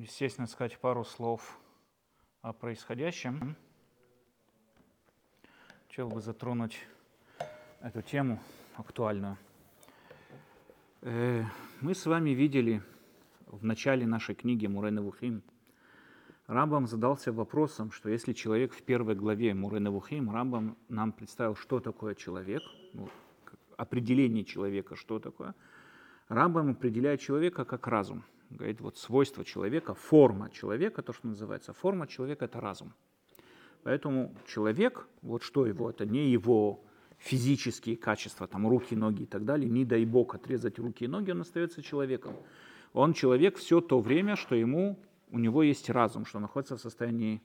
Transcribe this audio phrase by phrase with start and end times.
[0.00, 1.60] естественно, сказать пару слов
[2.40, 3.54] о происходящем.
[5.88, 6.78] Хотел бы затронуть
[7.82, 8.40] эту тему
[8.76, 9.36] актуальную.
[11.02, 11.44] Э,
[11.82, 12.82] мы с вами видели
[13.46, 15.42] в начале нашей книги Мурена Вухим,
[16.46, 21.78] Рамбам задался вопросом, что если человек в первой главе Мурена Вухим, Рамбам нам представил, что
[21.78, 22.62] такое человек,
[22.92, 23.08] ну,
[23.76, 25.54] определение человека, что такое.
[26.28, 28.24] Рамбам определяет человека как разум.
[28.50, 32.92] Говорит, вот свойство человека, форма человека, то, что называется, форма человека– это разум.
[33.84, 36.84] Поэтому человек, вот что его, это не его
[37.18, 41.30] физические качества, там руки, ноги и так далее, не дай бог отрезать руки и ноги,
[41.30, 42.34] он остается человеком.
[42.92, 44.98] Он человек все то время, что ему,
[45.30, 47.40] у него есть разум, что находится в состоянии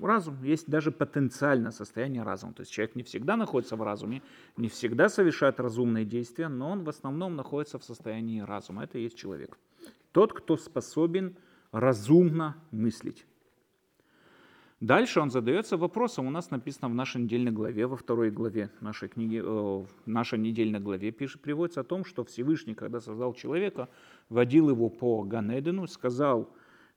[0.00, 2.52] разум, есть даже потенциально состояние разума.
[2.52, 4.22] То есть человек не всегда находится в разуме,
[4.56, 8.84] не всегда совершает разумные действия, но он в основном находится в состоянии разума.
[8.84, 9.58] Это и есть человек.
[10.12, 11.36] Тот, кто способен
[11.72, 13.26] разумно мыслить.
[14.80, 19.08] Дальше он задается вопросом, у нас написано в нашей недельной главе, во второй главе нашей
[19.08, 23.88] книги, э, нашей недельной главе пишет, приводится о том, что Всевышний, когда создал человека,
[24.28, 26.48] водил его по Ганедену, сказал,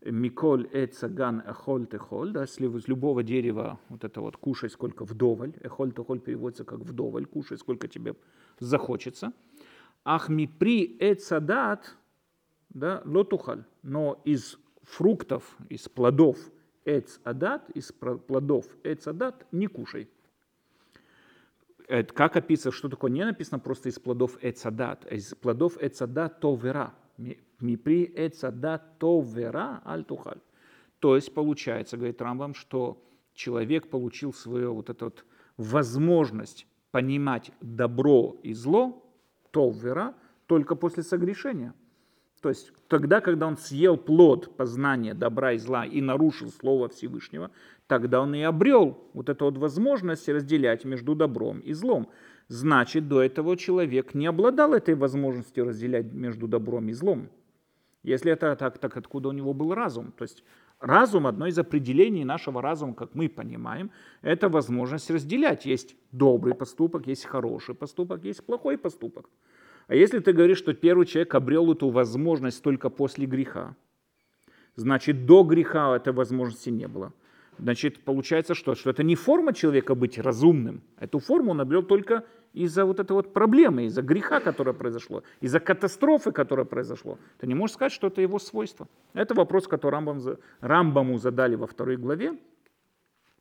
[0.03, 5.91] Миколь эцаган эхоль техоль, да, из любого дерева вот это вот кушай сколько вдоволь, эхоль
[5.91, 8.15] техоль переводится как вдоволь, кушай сколько тебе
[8.59, 9.31] захочется.
[10.03, 10.29] Ах
[10.59, 11.95] при эцадат,
[12.69, 16.37] да, лотухаль, но из фруктов, из плодов
[16.83, 20.09] эцадат, из плодов эцадат не кушай.
[21.87, 26.39] Это как описано, что такое не написано просто из плодов эцадат, а из плодов эцадат
[26.39, 26.95] то вера
[27.61, 30.41] Мипри эцада то вера аль тухаль.
[30.99, 33.03] То есть получается, говорит Рамбам, что
[33.33, 35.25] человек получил свою вот эту вот
[35.57, 39.03] возможность понимать добро и зло,
[39.51, 40.13] то вера,
[40.45, 41.73] только после согрешения.
[42.41, 47.51] То есть тогда, когда он съел плод познания добра и зла и нарушил Слово Всевышнего,
[47.87, 52.09] тогда он и обрел вот эту вот возможность разделять между добром и злом.
[52.47, 57.29] Значит, до этого человек не обладал этой возможностью разделять между добром и злом.
[58.03, 60.11] Если это так, так откуда у него был разум?
[60.11, 60.43] То есть
[60.79, 63.91] разум, одно из определений нашего разума, как мы понимаем,
[64.21, 65.65] это возможность разделять.
[65.65, 69.29] Есть добрый поступок, есть хороший поступок, есть плохой поступок.
[69.87, 73.75] А если ты говоришь, что первый человек обрел эту возможность только после греха,
[74.75, 77.13] значит, до греха этой возможности не было.
[77.57, 78.75] Значит, получается что?
[78.75, 80.81] Что это не форма человека быть разумным.
[80.97, 85.59] Эту форму он обрел только из-за вот этой вот проблемы, из-за греха, которое произошло, из-за
[85.59, 87.17] катастрофы, которая произошло.
[87.39, 88.87] Ты не можешь сказать, что это его свойство.
[89.13, 90.21] Это вопрос, который Рамбам,
[90.59, 92.37] Рамбаму задали во второй главе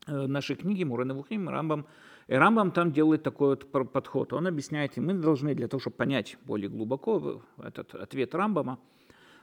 [0.07, 1.49] э, нашей книги Мурена Вухим.
[1.49, 1.87] Рамбам,
[2.29, 4.33] и Рамбам там делает такой вот подход.
[4.33, 8.79] Он объясняет, и мы должны для того, чтобы понять более глубоко этот ответ Рамбама,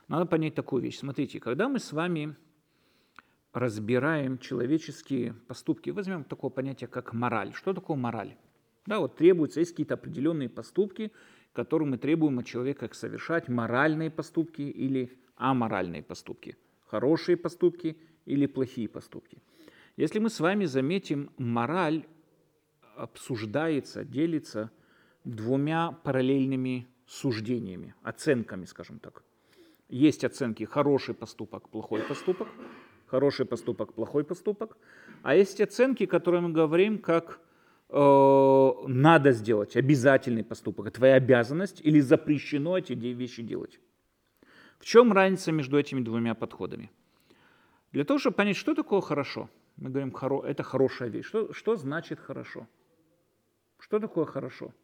[0.08, 0.98] надо понять такую вещь.
[0.98, 2.34] Смотрите, когда мы с вами
[3.52, 7.52] разбираем человеческие поступки, возьмем такое понятие, как мораль.
[7.54, 8.36] Что такое мораль?
[8.86, 11.12] Да, вот требуются, есть какие-то определенные поступки,
[11.52, 16.56] которые мы требуем от человека совершать, моральные поступки или аморальные поступки,
[16.86, 19.42] хорошие поступки или плохие поступки.
[19.96, 22.06] Если мы с вами заметим, мораль
[22.96, 24.70] обсуждается, делится
[25.24, 29.22] двумя параллельными суждениями, оценками, скажем так.
[29.88, 32.48] Есть оценки хороший поступок, плохой поступок,
[33.08, 34.76] хороший поступок, плохой поступок,
[35.22, 37.40] а есть оценки, которые мы говорим как
[37.90, 43.80] Э, надо сделать, обязательный поступок, твоя обязанность или запрещено эти вещи делать.
[44.78, 46.90] В чем разница между этими двумя подходами?
[47.92, 50.14] Для того, чтобы понять, что такое хорошо, мы говорим,
[50.44, 51.24] это хорошая вещь.
[51.26, 52.66] Что, что значит хорошо?
[53.78, 54.74] Что такое хорошо?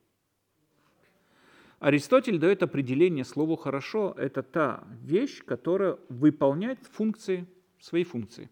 [1.78, 7.46] Аристотель дает определение слову «хорошо»– это та вещь, которая выполняет функции,
[7.84, 8.48] свои функции.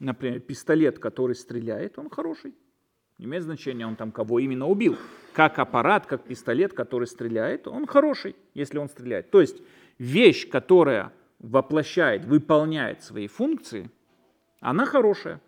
[0.00, 2.52] Например, пистолет, который стреляет, он хороший.
[3.18, 4.96] Не имеет значения, он там кого именно убил.
[5.32, 9.30] Как аппарат, как пистолет, который стреляет, он хороший, если он стреляет.
[9.30, 9.62] То есть
[9.98, 13.88] вещь, которая воплощает, выполняет свои функции,
[14.60, 15.40] она хорошая.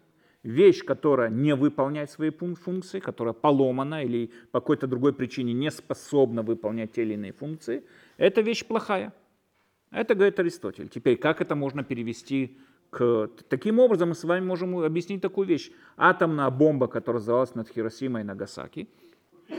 [0.44, 6.43] Вещь, которая не выполняет свои функции, которая поломана или по какой-то другой причине не способна
[6.43, 7.84] выполнять те или иные функции,
[8.16, 9.12] эта вещь плохая.
[9.90, 10.88] Это говорит Аристотель.
[10.88, 12.56] Теперь, как это можно перевести
[12.90, 13.31] к...
[13.49, 15.70] Таким образом, мы с вами можем объяснить такую вещь.
[15.96, 18.88] Атомная бомба, которая взорвалась над Хиросимой и Нагасаки,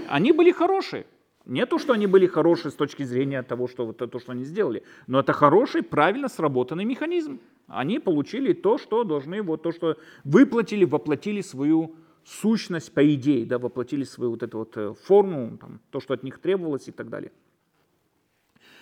[0.08, 1.06] они были хорошие.
[1.46, 4.44] Не то, что они были хорошие с точки зрения того, что вот то, что они
[4.44, 7.40] сделали, но это хороший, правильно сработанный механизм.
[7.68, 13.58] Они получили то, что должны, вот то, что выплатили, воплотили свою сущность по идее, да,
[13.58, 17.10] воплотили свою вот эту вот э, форму, там, то, что от них требовалось и так
[17.10, 17.32] далее.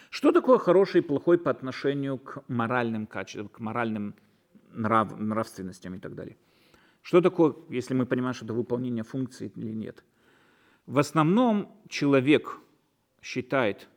[0.10, 4.16] Что такое хороший и плохой по отношению к моральным качествам, к моральным
[4.72, 6.38] нрав, нравственностям и так далее?
[7.02, 10.04] Что такое, если мы понимаем, что это выполнение функции или нет?
[10.86, 12.60] В основном человек
[13.22, 13.88] считает,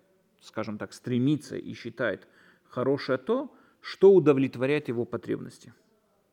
[0.40, 2.26] скажем так, стремится и считает
[2.68, 5.72] хорошее то, что удовлетворяет его потребности.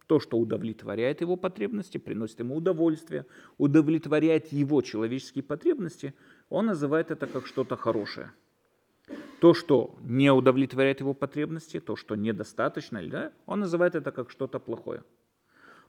[0.08, 3.26] То, что удовлетворяет его потребности, приносит ему удовольствие,
[3.58, 6.14] удовлетворяет его человеческие потребности,
[6.50, 8.32] он называет это как что-то хорошее.
[9.40, 14.60] То, что не удовлетворяет его потребности, то, что недостаточно, да, он называет это как что-то
[14.60, 15.04] плохое.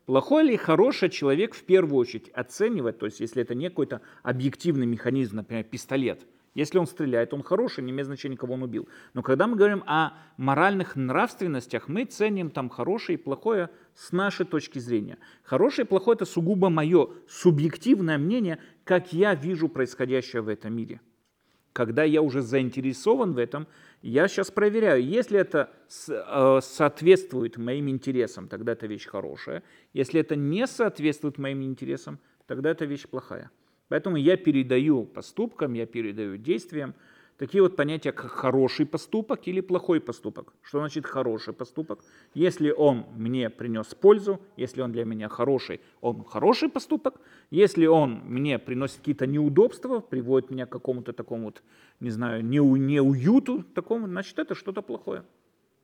[0.06, 4.87] Плохой или хороший человек в первую очередь оценивает, то есть если это не какой-то объективный
[4.87, 6.27] механизм, например, пистолет–
[6.59, 8.89] если он стреляет, он хороший, не имеет значения, кого он убил.
[9.15, 14.45] Но когда мы говорим о моральных нравственностях, мы ценим там хорошее и плохое с нашей
[14.45, 15.19] точки зрения.
[15.45, 21.00] Хорошее и плохое– это сугубо мое субъективное мнение, как я вижу происходящее в этом мире.
[21.79, 23.69] Когда я уже заинтересован в этом,
[24.03, 25.71] я сейчас проверяю, если это
[26.09, 29.63] э, соответствует моим интересам, тогда это вещь хорошая.
[29.93, 33.53] Если это не соответствует моим интересам, тогда это вещь плохая.
[33.87, 36.97] Поэтому я передаю поступкам, я передаю действиям
[37.38, 40.52] такие вот понятия, как хороший поступок или плохой поступок.
[40.62, 42.05] Что значит хороший поступок?
[42.35, 47.20] Если он мне принес пользу, если он для меня хороший, он хороший поступок.
[47.50, 51.62] Если он мне приносит какие-то неудобства, приводит меня к какому-то такому вот,
[52.00, 55.23] не знаю, неуюту такому, значит это что-то плохое.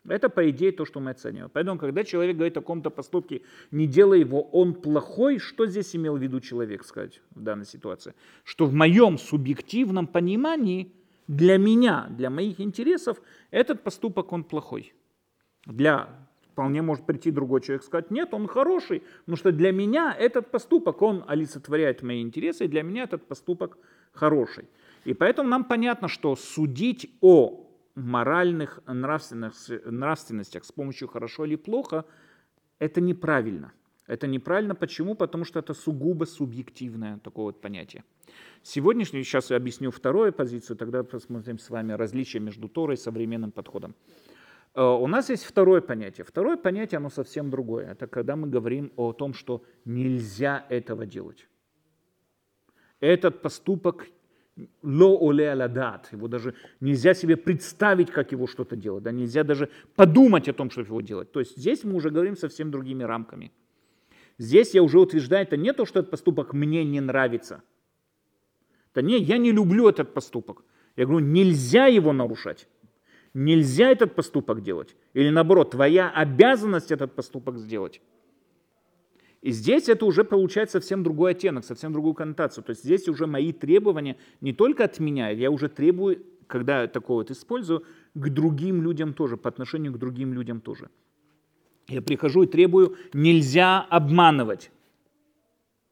[0.06, 1.50] Это, по идее, то, что мы оцениваем.
[1.50, 3.40] Поэтому, когда человек говорит о каком-то поступке,
[3.70, 8.12] не делай его, он плохой, что здесь имел в виду человек сказать в данной ситуации?
[8.44, 10.92] Что в моем субъективном понимании,
[11.28, 14.94] для меня, для моих интересов, этот поступок, он плохой.
[15.66, 16.08] Для
[16.54, 20.52] Вполне может прийти другой человек и сказать, нет, он хороший, потому что для меня этот
[20.52, 23.76] поступок, он олицетворяет мои интересы, и для меня этот поступок
[24.12, 24.68] хороший.
[25.04, 29.54] И поэтому нам понятно, что судить о моральных нравственных,
[29.84, 32.04] нравственностях с помощью хорошо или плохо,
[32.78, 33.72] это неправильно.
[34.06, 34.74] Это неправильно.
[34.74, 35.14] Почему?
[35.14, 38.04] Потому что это сугубо субъективное такое вот понятие.
[38.62, 43.50] Сегодняшний, сейчас я объясню вторую позицию, тогда посмотрим с вами различия между Торой и современным
[43.50, 43.94] подходом.
[44.74, 46.24] Э, у нас есть второе понятие.
[46.24, 47.92] Второе понятие, оно совсем другое.
[47.92, 51.48] Это когда мы говорим о том, что нельзя этого делать.
[53.00, 54.06] Этот поступок
[54.82, 56.12] ло оле аладат.
[56.12, 59.02] Его даже нельзя себе представить, как его что-то делать.
[59.02, 59.12] Да?
[59.12, 61.32] Нельзя даже подумать о том, чтобы его делать.
[61.32, 63.50] То есть здесь мы уже говорим совсем другими рамками.
[64.38, 67.62] Здесь я уже утверждаю, это не то, что этот поступок мне не нравится.
[68.92, 70.64] Это не, я не люблю этот поступок.
[70.96, 72.68] Я говорю, нельзя его нарушать.
[73.32, 74.94] Нельзя этот поступок делать.
[75.12, 78.00] Или наоборот, твоя обязанность этот поступок сделать.
[79.42, 82.64] И здесь это уже получает совсем другой оттенок, совсем другую коннотацию.
[82.64, 87.18] То есть здесь уже мои требования не только от меня, я уже требую, когда такое
[87.18, 87.84] вот использую,
[88.14, 90.88] к другим людям тоже, по отношению к другим людям тоже.
[91.88, 94.70] Я прихожу и требую, нельзя обманывать.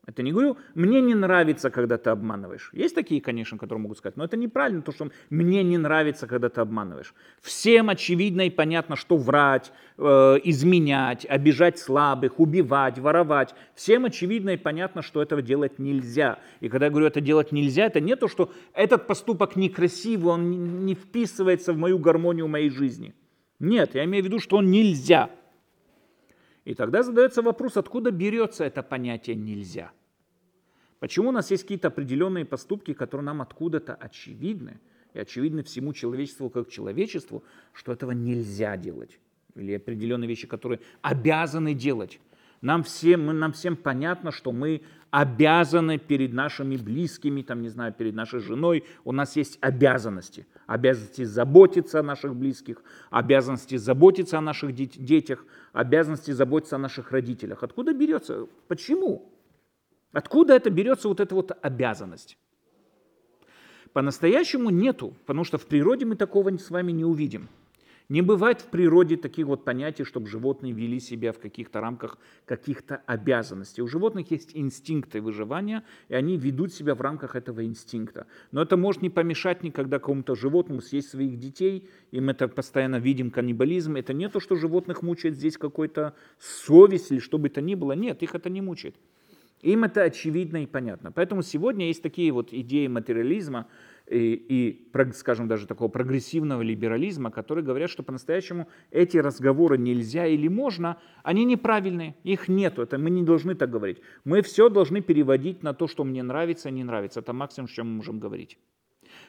[0.05, 2.71] Это не говорю, мне не нравится, когда ты обманываешь.
[2.73, 6.49] Есть такие, конечно, которые могут сказать, но это неправильно, то, что мне не нравится, когда
[6.49, 7.15] ты обманываешь.
[7.41, 13.55] Всем очевидно и понятно, что врать, э, изменять, обижать слабых, убивать, воровать.
[13.77, 16.41] Всем очевидно и понятно, что этого делать нельзя.
[16.59, 20.85] И когда я говорю, это делать нельзя, это не то, что этот поступок некрасивый, он
[20.85, 23.15] не вписывается в мою гармонию моей жизни.
[23.61, 25.31] Нет, я имею в виду, что он нельзя.
[26.65, 29.91] И тогда задается вопрос, откуда берется это понятие «нельзя».
[31.01, 34.79] Почему у нас есть какие-то определенные поступки, которые нам откуда-то очевидны,
[35.15, 37.43] и очевидны всему человечеству как человечеству,
[37.73, 39.19] что этого нельзя делать,
[39.57, 42.21] или определенные вещи, которые обязаны делать.
[42.61, 48.15] Нам всем, нам всем понятно, что мы обязаны перед нашими близкими, там, не знаю, перед
[48.15, 50.47] нашей женой, у нас есть обязанности.
[50.73, 57.63] Обязанности заботиться о наших близких, обязанности заботиться о наших детях, обязанности заботиться о наших родителях.
[57.63, 58.47] Откуда берется?
[58.69, 59.31] Почему?
[60.13, 62.39] Откуда это берется вот эта вот обязанность?
[63.93, 67.51] По-настоящему нету, потому что в природе мы такого с вами не увидим.
[68.13, 72.97] Не бывает в природе таких вот понятий, чтобы животные вели себя в каких-то рамках каких-то
[73.07, 73.81] обязанностей.
[73.81, 78.27] У животных есть инстинкты выживания, и они ведут себя в рамках этого инстинкта.
[78.51, 82.97] Но это может не помешать никогда какому-то животному съесть своих детей, и мы это постоянно
[82.97, 83.97] видим каннибализм.
[83.97, 87.93] Это не то, что животных мучает здесь какой-то совесть или что бы то ни было.
[87.93, 88.95] Нет, их это не мучает.
[89.63, 91.13] Им это очевидно и понятно.
[91.13, 93.69] Поэтому сегодня есть такие вот идеи материализма,
[94.13, 100.49] и, и, скажем, даже такого прогрессивного либерализма, которые говорят, что по-настоящему эти разговоры нельзя или
[100.49, 104.01] можно, они неправильные, их нету, это мы не должны так говорить.
[104.25, 107.21] Мы все должны переводить на то, что мне нравится, не нравится.
[107.21, 108.59] Это максимум, что мы можем говорить.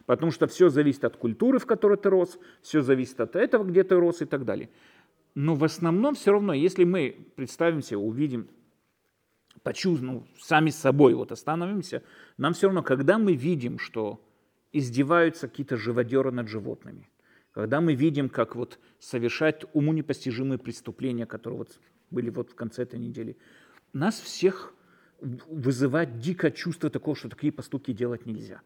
[0.06, 3.84] Потому что все зависит от культуры, в которой ты рос, все зависит от этого, где
[3.84, 4.70] ты рос и так далее.
[5.36, 8.48] Но в основном все равно, если мы представимся, увидим,
[9.64, 12.04] почувствуем, ну, сами с собой вот остановимся,
[12.38, 14.22] нам все равно, когда мы видим, что
[14.74, 17.10] издеваются какие-то живодеры над животными,
[17.52, 22.84] когда мы видим, как вот совершают уму непостижимые преступления, которые вот были вот в конце
[22.84, 23.38] этой недели,
[23.94, 24.74] нас всех
[25.22, 28.62] вызывает дикое чувство такого, что такие поступки делать нельзя.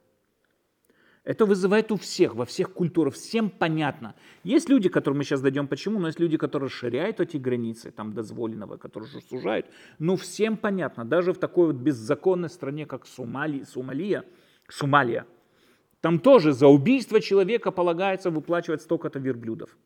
[1.23, 4.15] Это вызывает у всех, во всех культурах, всем понятно.
[4.45, 8.13] Есть люди, которым мы сейчас дойдем почему, но есть люди, которые расширяют эти границы, там
[8.13, 9.65] дозволенного, которые же сужают.
[9.99, 14.23] Но всем понятно, даже в такой вот беззаконной стране, как Сомали, Сомалия,
[14.69, 15.25] Сомалия,
[16.07, 19.77] там тоже за убийство человека полагается выплачивать столько-то верблюдов.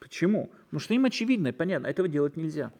[0.00, 0.50] Почему?
[0.64, 2.74] Потому что им очевидно понятно, этого делать нельзя.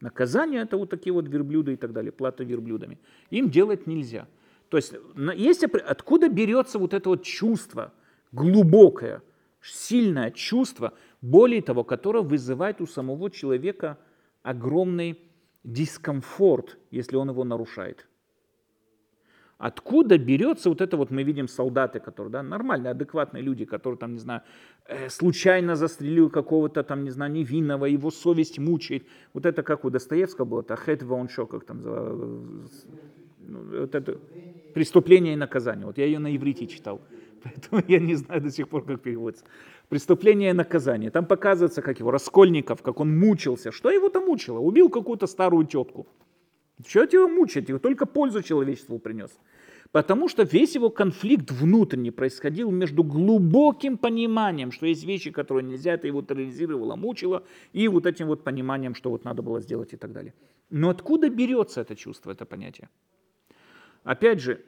[0.00, 2.98] Наказание это вот такие вот верблюды и так далее, плата верблюдами.
[3.28, 4.26] Им делать нельзя.
[4.70, 4.94] То есть,
[5.36, 7.92] есть откуда берется вот это вот чувство,
[8.32, 9.20] глубокое,
[9.60, 13.98] сильное чувство, более того, которое вызывает у самого человека
[14.42, 15.18] огромный
[15.62, 18.08] дискомфорт, если он его нарушает.
[19.64, 24.12] Откуда берется вот это вот, мы видим солдаты, которые, да, нормальные, адекватные люди, которые там,
[24.12, 24.42] не знаю,
[24.86, 29.06] э, случайно застрелил какого-то там, не знаю, невинного, его совесть мучает.
[29.32, 34.18] Вот это как у Достоевского было, это хэт шо, как там, ну, вот это
[34.74, 35.86] преступление и наказание.
[35.86, 37.00] Вот я ее на иврите читал,
[37.42, 39.46] поэтому я не знаю до сих пор, как переводится.
[39.88, 41.10] Преступление и наказание.
[41.10, 43.72] Там показывается, как его, Раскольников, как он мучился.
[43.72, 44.58] Что его там мучило?
[44.58, 46.06] Убил какую-то старую тетку.
[46.86, 47.68] Чего его мучать?
[47.68, 49.30] Его только пользу человечеству принес.
[49.94, 55.92] Потому что весь его конфликт внутренний происходил между глубоким пониманием, что есть вещи, которые нельзя,
[55.92, 59.96] это его терроризировало, мучило, и вот этим вот пониманием, что вот надо было сделать и
[59.96, 60.34] так далее.
[60.68, 62.88] Но откуда берется это чувство, это понятие?
[64.02, 64.64] Опять же,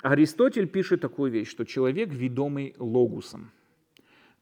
[0.00, 3.50] Аристотель пишет такую вещь, что человек ведомый логусом.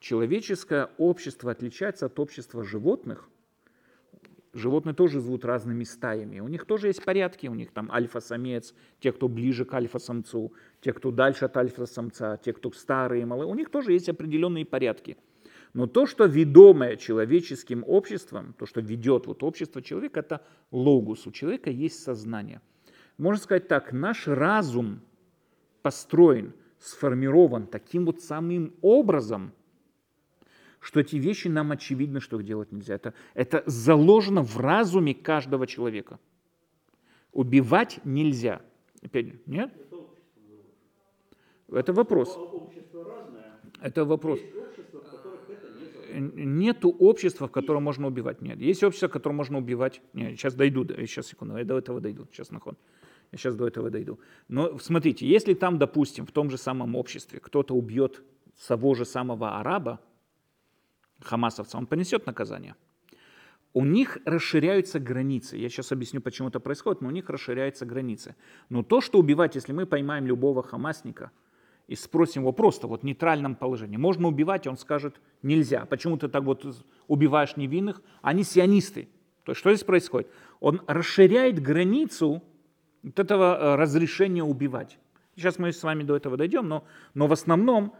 [0.00, 3.30] Человеческое общество отличается от общества животных–
[4.52, 6.40] Животные тоже живут разными стаями.
[6.40, 7.46] У них тоже есть порядки.
[7.46, 12.52] У них там альфа-самец, те, кто ближе к альфа-самцу, те, кто дальше от альфа-самца, те,
[12.52, 13.46] кто старые, малые.
[13.46, 15.16] У них тоже есть определенные порядки.
[15.72, 21.28] Но то, что ведомое человеческим обществом, то, что ведет вот общество человека, это логус.
[21.28, 22.60] У человека есть сознание.
[23.18, 25.00] Можно сказать так, наш разум
[25.82, 29.52] построен, сформирован таким вот самым образом–
[30.80, 32.94] что эти вещи нам очевидно, что их делать нельзя.
[32.94, 36.18] Это, это заложено в разуме каждого человека.
[37.32, 38.62] Убивать нельзя.
[39.02, 39.72] Опять, нет?
[41.68, 42.36] Это вопрос.
[43.80, 44.40] Это вопрос.
[46.12, 48.40] Нету общества, в котором можно убивать.
[48.42, 48.58] Нет.
[48.58, 50.02] Есть общество, в котором можно убивать.
[50.12, 52.26] Нет, сейчас дойду, сейчас секунду, я до этого дойду.
[52.32, 52.76] Сейчас нахон.
[53.30, 54.18] Я сейчас до этого дойду.
[54.48, 58.24] Но смотрите, если там, допустим, в том же самом обществе кто-то убьет
[58.66, 60.00] того же самого араба,
[61.22, 62.74] хамасовца, он понесет наказание.
[63.72, 65.56] У них расширяются границы.
[65.56, 68.34] Я сейчас объясню, почему это происходит, но у них расширяются границы.
[68.68, 71.30] Но то, что убивать, если мы поймаем любого хамасника
[71.86, 75.86] и спросим его просто вот в нейтральном положении, можно убивать, он скажет, нельзя.
[75.86, 76.66] Почему ты так вот
[77.06, 78.02] убиваешь невинных?
[78.22, 79.08] Они сионисты.
[79.44, 80.28] То есть что здесь происходит?
[80.58, 82.42] Он расширяет границу
[83.02, 84.98] вот этого э, разрешения убивать.
[85.36, 86.84] Сейчас мы с вами до этого дойдем, но,
[87.14, 87.94] но в основном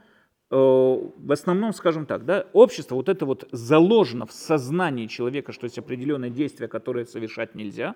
[0.50, 5.78] в основном, скажем так, да, общество, вот это вот заложено в сознании человека, что есть
[5.78, 7.94] определенные действия, которые совершать нельзя,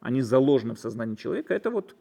[0.00, 1.96] они заложены в сознании человека, это вот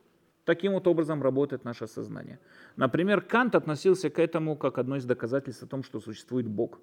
[0.45, 2.39] таким вот образом работает наше сознание.
[2.77, 6.79] Например, Кант относился к этому как одно из доказательств о том, что существует Бог.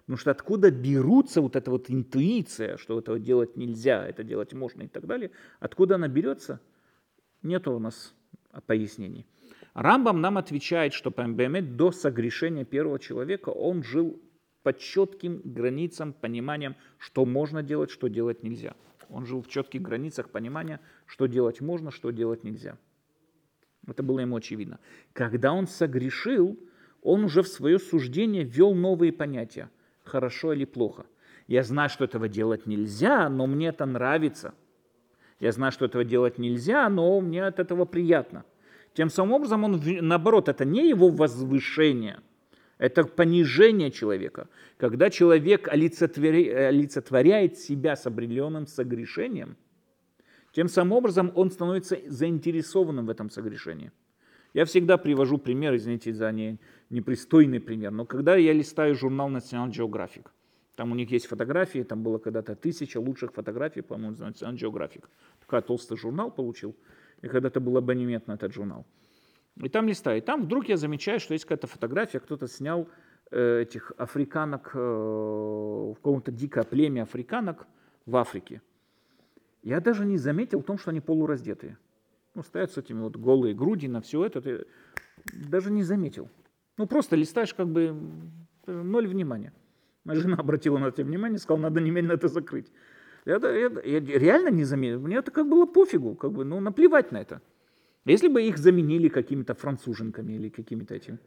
[0.00, 4.82] Потому что откуда берутся вот эта вот интуиция, что этого делать нельзя, это делать можно
[4.82, 6.60] и так далее, откуда она берется,
[7.42, 8.14] нет у нас
[8.66, 9.26] пояснений.
[9.80, 14.20] Рамбам нам отвечает, что Памбемет до согрешения первого человека он жил
[14.64, 18.74] по четким границам пониманием, что можно делать, что делать нельзя.
[19.08, 22.76] Он жил в четких границах понимания, что делать можно, что делать нельзя.
[23.86, 24.80] Это было ему очевидно.
[25.12, 26.58] Когда он согрешил,
[27.00, 29.70] он уже в свое суждение ввел новые понятия.
[30.02, 31.06] Хорошо или плохо.
[31.46, 34.54] Я знаю, что этого делать нельзя, но мне это нравится.
[35.38, 38.44] Я знаю, что этого делать нельзя, но мне от этого приятно.
[38.98, 42.18] Тем самым образом, он, наоборот, это не его возвышение,
[42.78, 44.48] это понижение человека.
[44.76, 49.56] Когда человек олицетворяет себя с определенным согрешением,
[50.50, 53.92] тем самым образом он становится заинтересованным в этом согрешении.
[54.52, 56.58] Я всегда привожу пример, извините за не,
[56.90, 60.26] непристойный пример, но когда я листаю журнал National Geographic,
[60.74, 65.04] там у них есть фотографии, там было когда-то тысяча лучших фотографий, по-моему, National Geographic.
[65.38, 66.74] Такой толстый журнал получил.
[67.22, 68.86] И когда-то был абонемент на этот журнал.
[69.56, 70.18] И там листаю.
[70.18, 72.88] И там вдруг я замечаю, что есть какая-то фотография, кто-то снял
[73.30, 77.66] э, этих африканок, э, в каком-то дикое племя африканок
[78.06, 78.62] в Африке.
[79.62, 81.76] Я даже не заметил в том, что они полураздетые.
[82.34, 84.40] Ну, стоят с этими вот голые груди на все это.
[84.40, 84.66] Ты
[85.32, 86.30] даже не заметил.
[86.76, 87.96] Ну, просто листаешь как бы
[88.66, 89.52] э, ноль внимания.
[90.04, 92.70] Моя жена обратила на это внимание, сказала, надо немедленно это закрыть.
[93.28, 95.00] Я, я, я реально не заметил.
[95.00, 97.42] Мне это как было пофигу, как бы, ну, наплевать на это.
[98.06, 101.18] Если бы их заменили какими-то француженками или какими-то этим.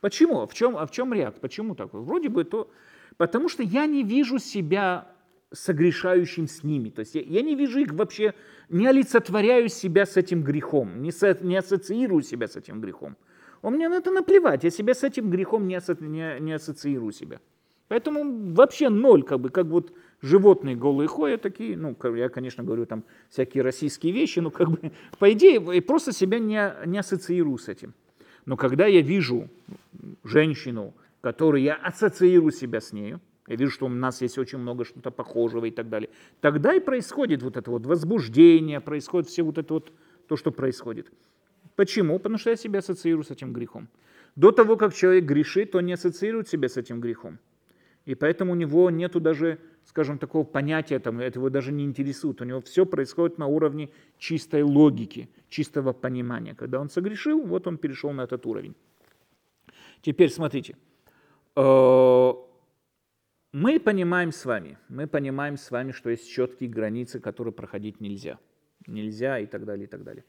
[0.00, 0.46] Почему?
[0.46, 1.38] В чем, а в чем ряд?
[1.40, 1.92] Почему так?
[1.92, 2.70] Вроде бы то...
[3.18, 5.12] Потому что я не вижу себя
[5.52, 6.88] согрешающим с ними.
[6.88, 8.32] То есть я, я не вижу их вообще,
[8.70, 13.14] не олицетворяю себя с этим грехом, не, со, не ассоциирую себя с этим грехом.
[13.60, 17.12] У меня на это наплевать, я себя с этим грехом не, асо, не, не ассоциирую
[17.12, 17.40] себя.
[17.88, 19.92] Поэтому вообще ноль, как бы, как вот
[20.22, 24.92] животные голые ходят такие, ну, я, конечно, говорю там всякие российские вещи, но как бы,
[25.18, 27.94] по идее, просто себя не, не ассоциирую с этим.
[28.44, 29.48] Но когда я вижу
[30.24, 34.84] женщину, которую я ассоциирую себя с нею, я вижу, что у нас есть очень много
[34.84, 39.58] что-то похожего и так далее, тогда и происходит вот это вот возбуждение, происходит все вот
[39.58, 39.92] это вот,
[40.26, 41.10] то, что происходит.
[41.76, 42.18] Почему?
[42.18, 43.88] Потому что я себя ассоциирую с этим грехом.
[44.34, 47.38] До того, как человек грешит, он не ассоциирует себя с этим грехом.
[48.04, 52.40] И поэтому у него нету даже, скажем, такого понятия, там, это его даже не интересует.
[52.40, 56.54] У него все происходит на уровне чистой логики, чистого понимания.
[56.54, 58.74] Когда он согрешил, вот он перешел на этот уровень.
[60.02, 60.76] Теперь смотрите.
[61.54, 62.32] Э,
[63.52, 68.38] мы понимаем с вами, мы понимаем с вами, что есть четкие границы, которые проходить нельзя.
[68.86, 70.24] Нельзя и так далее, и так далее.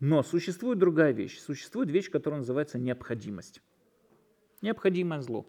[0.00, 1.38] Но существует другая вещь.
[1.40, 3.60] Существует вещь, которая называется необходимость.
[4.62, 5.46] Необходимое зло.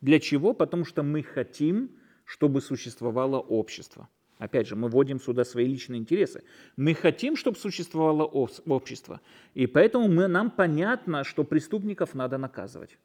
[0.00, 0.54] Для чего?
[0.54, 1.90] Потому что мы хотим,
[2.26, 4.08] чтобы существовало общество.
[4.38, 6.42] Опять же, мы вводим сюда свои личные интересы.
[6.76, 9.20] Мы хотим, чтобы существовало общество.
[9.54, 12.98] И поэтому мы, нам понятно, что преступников надо наказывать.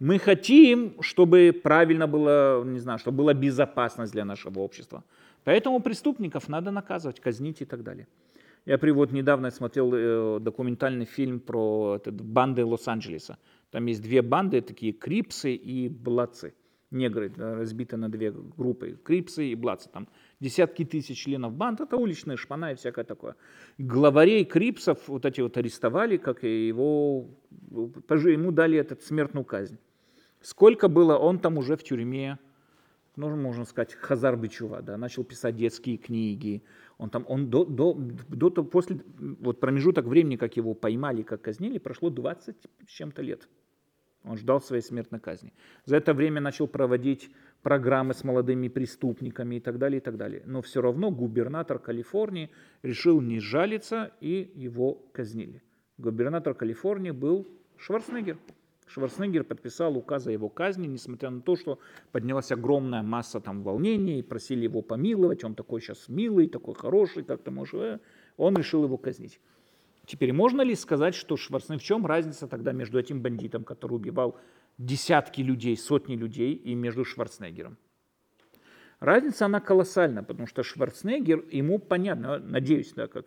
[0.00, 5.04] Мы хотим, чтобы правильно было, не знаю, чтобы была безопасность для нашего общества.
[5.44, 8.08] Поэтому преступников надо наказывать, казнить и так далее.
[8.66, 13.38] Я привод недавно смотрел э, документальный фильм про это, банды Лос-Анджелеса.
[13.70, 16.54] Там есть две банды, такие крипсы и блацы.
[16.90, 19.88] Негры разбиты на две группы, крипсы и блацы.
[19.88, 20.08] Там
[20.40, 23.36] десятки тысяч членов банд, это уличная шпана и всякое такое.
[23.78, 27.28] Главарей крипсов вот эти вот арестовали, как и его,
[27.70, 29.78] ему дали этот смертную казнь.
[30.40, 32.38] Сколько было, он там уже в тюрьме,
[33.16, 36.62] ну, можно сказать, Хазар Бичува, да, начал писать детские книги.
[36.98, 41.78] Он там, он до, до, до, после, вот промежуток времени, как его поймали, как казнили,
[41.78, 43.48] прошло 20 с чем-то лет.
[44.24, 45.52] Он ждал своей смертной казни.
[45.84, 47.30] За это время начал проводить
[47.62, 50.42] программы с молодыми преступниками и так далее, и так далее.
[50.46, 52.50] Но все равно губернатор Калифорнии
[52.82, 55.62] решил не жалиться, и его казнили.
[55.98, 58.38] Губернатор Калифорнии был Шварценеггер.
[58.86, 61.78] Шварценеггер подписал указ о его казни, несмотря на то, что
[62.10, 67.42] поднялась огромная масса там волнений, просили его помиловать, он такой сейчас милый, такой хороший, как
[67.42, 68.00] ты можешь, э,
[68.36, 69.40] он решил его казнить.
[70.10, 74.36] Теперь можно ли сказать, что Шварценеггер, в чем разница тогда между этим бандитом, который убивал
[74.76, 77.78] десятки людей, сотни людей, и между Шварценеггером?
[78.98, 83.26] Разница, она колоссальна, потому что Шварценеггер, ему понятно, надеюсь, да, как,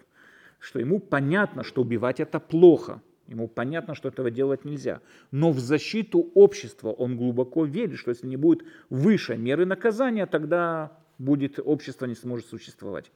[0.59, 4.99] что ему понятно, что убивать это плохо– Ему понятно, что этого делать нельзя.
[5.31, 10.91] Но в защиту общества он глубоко верит, что если не будет выше меры наказания, тогда
[11.17, 13.13] будет, общество не сможет существовать.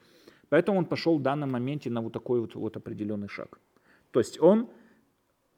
[0.50, 3.60] Поэтому он пошел в данном моменте на вот такой вот, вот определенный шаг.
[4.12, 4.70] То есть он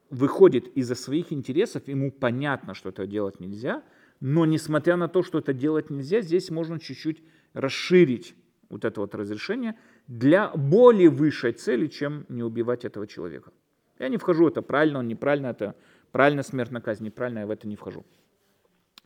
[0.09, 3.83] выходит из-за своих интересов, ему понятно, что это делать нельзя,
[4.19, 7.21] но несмотря на то, что это делать нельзя, здесь можно чуть-чуть
[7.53, 8.35] расширить
[8.69, 9.75] вот это вот разрешение
[10.07, 13.51] для более высшей цели, чем не убивать этого человека.
[13.99, 15.75] Я не вхожу, это правильно, он неправильно, это
[16.11, 18.05] правильно смертная казнь, неправильно, я в это не вхожу.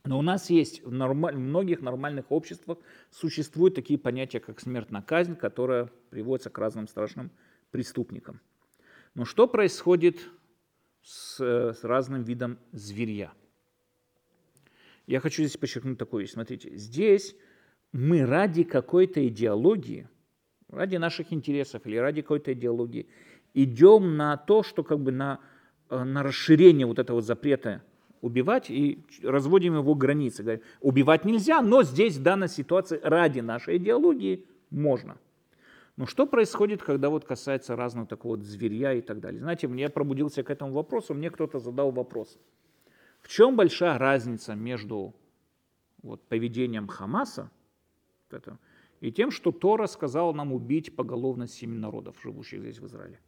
[0.04, 1.34] Но у нас есть в, нормаль...
[1.34, 2.78] в многих нормальных обществах
[3.10, 7.30] существуют такие понятия, как смертная казнь, которая приводится к разным страшным
[7.70, 8.40] преступникам.
[9.14, 10.28] Но что происходит
[11.02, 13.32] с, с разным видом зверья?
[15.06, 16.32] Я хочу здесь подчеркнуть такую вещь.
[16.32, 17.34] Смотрите, здесь
[17.92, 20.08] мы ради какой-то идеологии,
[20.68, 23.08] ради наших интересов или ради какой-то идеологии
[23.54, 25.40] идем на то, что как бы на,
[25.88, 27.82] э, на расширение вот этого запрета
[28.24, 30.42] убивать и разводим его границы.
[30.42, 35.18] Говорим, убивать нельзя, но здесь в данной ситуации ради нашей идеологии можно.
[35.96, 39.40] Но что происходит, когда вот касается разного такого вот зверья и так далее?
[39.40, 42.38] Знаете, я пробудился к этому вопросу, мне кто-то задал вопрос.
[43.20, 45.14] В чем большая разница между
[46.02, 47.50] вот, поведением Хамаса
[49.00, 53.20] и тем, что Тора сказал нам убить поголовно семь народов, живущих здесь в Израиле?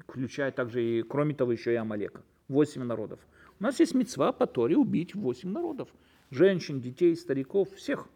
[0.00, 2.22] включая также и, кроме того, еще и Амалека.
[2.48, 3.20] Восемь народов.
[3.62, 5.88] У нас есть мецва по Торе убить восемь народов.
[6.30, 8.08] Женщин, детей, стариков, всех.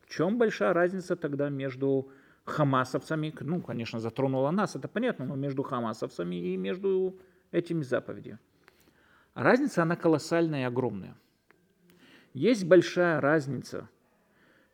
[0.00, 2.08] В чем большая разница тогда между
[2.44, 7.18] хамасовцами, ну, конечно, затронула нас, это понятно, но между хамасовцами и между
[7.50, 8.38] этими заповедями.
[9.34, 11.18] Разница, она колоссальная и огромная.
[12.32, 13.90] Есть большая разница.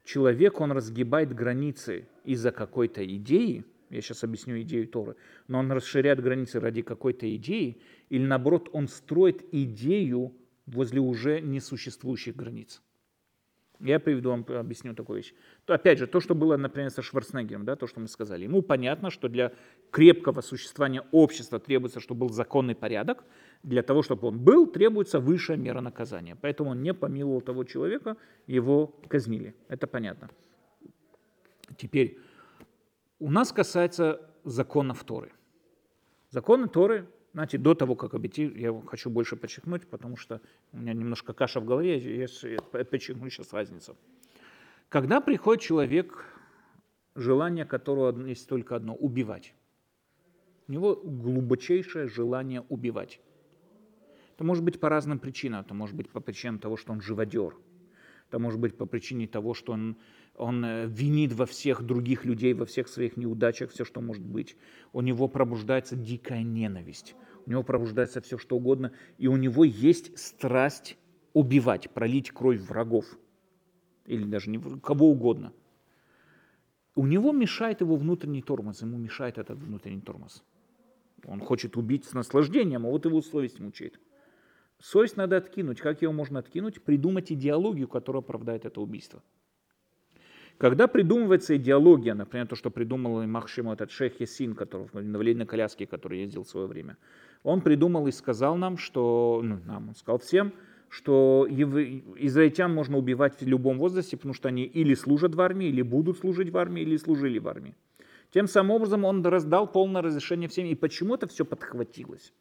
[0.05, 6.20] Человек, он разгибает границы из-за какой-то идеи, я сейчас объясню идею Торы, но он расширяет
[6.20, 10.35] границы ради какой-то идеи, или наоборот, он строит идею
[10.66, 12.83] возле уже несуществующих границ.
[13.81, 15.35] Я приведу вам, объясню такую вещь.
[15.64, 18.42] То, опять же, то, что было, например, со Шварценеггером, да, то, что мы сказали.
[18.44, 19.53] Ему понятно, что для
[19.92, 23.24] крепкого существования общества требуется, чтобы был законный порядок.
[23.62, 26.37] Для того, чтобы он был, требуется высшая мера наказания.
[26.40, 28.16] Поэтому он не помиловал того человека,
[28.48, 29.55] его казнили.
[29.68, 30.29] Это понятно.
[31.77, 32.18] Теперь,
[33.18, 35.33] у нас касается законов Торы.
[36.31, 40.40] Законы Торы знаете, до того, как обойти, я хочу больше подчеркнуть, потому что
[40.72, 43.96] у меня немножко каша в голове, я подчеркну сейчас разницу.
[44.88, 46.24] Когда приходит человек,
[47.14, 49.54] желание которого есть только одно– убивать.
[50.66, 53.20] У него глубочайшее желание убивать.
[54.35, 55.61] Это может быть по разным причинам.
[55.61, 57.54] Это может быть по причинам того, что он живодер–
[58.29, 59.97] это может быть по причине того, что он,
[60.37, 64.57] он э, винит во всех других людей, во всех своих неудачах, все, что может быть.
[64.93, 67.14] У него пробуждается дикая ненависть,
[67.47, 70.99] у него пробуждается все, что угодно, и у него есть страсть
[71.33, 73.07] убивать, пролить кровь врагов,
[74.05, 75.53] или даже не, кого угодно.
[76.95, 80.45] У него мешает его внутренний тормоз, ему мешает этот внутренний тормоз.
[81.25, 83.99] Он хочет убить с наслаждением, а вот его совесть мучает.
[84.81, 85.81] Совесть надо откинуть.
[85.81, 86.83] Как ее можно откинуть?
[86.83, 89.23] Придумать идеологию, которая оправдает это убийство.
[90.59, 95.87] Когда придумывается идеология, например, то, что придумал Махшиму этот шейх Ясин, который в инвалидной коляске,
[95.87, 96.97] который ездил в свое время,
[97.45, 100.53] он придумал и сказал нам, что, ну, нам, он сказал всем,
[100.88, 105.83] что израильтян можно убивать в любом возрасте, потому что они или служат в армии, или
[105.83, 107.77] будут служить в армии, или служили в армии.
[108.33, 112.33] Тем самым образом он раздал полное разрешение всем, и почему это все подхватилось.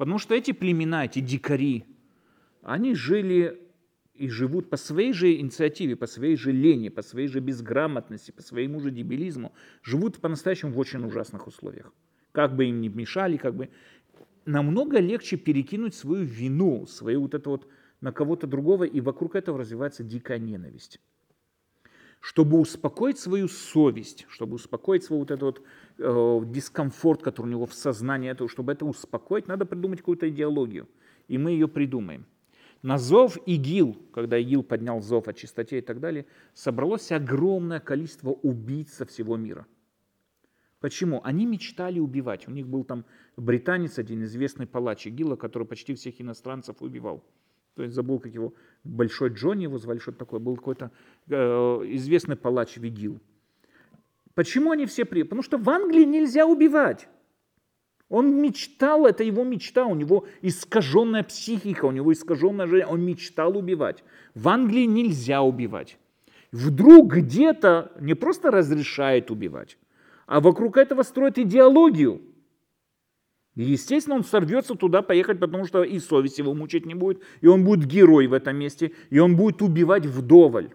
[0.00, 1.84] Потому что эти племена, эти дикари,
[2.62, 3.60] они жили
[4.14, 8.40] и живут по своей же инициативе, по своей же лени, по своей же безграмотности, по
[8.40, 11.92] своему же дебилизму, живут по-настоящему в очень ужасных условиях.
[12.32, 13.68] Как бы им ни мешали, как бы...
[14.46, 17.68] Намного легче перекинуть свою вину, свою вот это вот
[18.00, 20.98] на кого-то другого, и вокруг этого развивается дикая ненависть
[22.20, 25.62] чтобы успокоить свою совесть, чтобы успокоить свой вот этот вот,
[26.00, 30.88] дискомфорт, который у него в сознании, этого, чтобы это успокоить, надо придумать какую-то идеологию.
[31.28, 32.26] И мы ее придумаем.
[32.82, 38.30] На зов ИГИЛ, когда ИГИЛ поднял зов о чистоте и так далее, собралось огромное количество
[38.30, 39.66] убийц со всего мира.
[40.80, 41.20] Почему?
[41.22, 42.48] Они мечтали убивать.
[42.48, 43.04] У них был там
[43.36, 47.22] британец, один известный палач ИГИЛа, который почти всех иностранцев убивал
[47.80, 48.52] то есть забыл, как его,
[48.84, 50.90] Большой Джонни его звали, что-то такое, был какой-то
[51.28, 53.20] э, известный палач Вигил.
[54.34, 55.22] Почему они все при...
[55.22, 57.08] Потому что в Англии нельзя убивать.
[58.08, 63.56] Он мечтал, это его мечта, у него искаженная психика, у него искаженная жизнь, он мечтал
[63.56, 64.02] убивать.
[64.34, 65.96] В Англии нельзя убивать.
[66.50, 69.78] Вдруг где-то не просто разрешает убивать,
[70.26, 72.20] а вокруг этого строит идеологию.
[73.54, 77.46] И, естественно, он сорвется туда поехать, потому что и совесть его мучить не будет, и
[77.46, 80.70] он будет герой в этом месте, и он будет убивать вдоволь.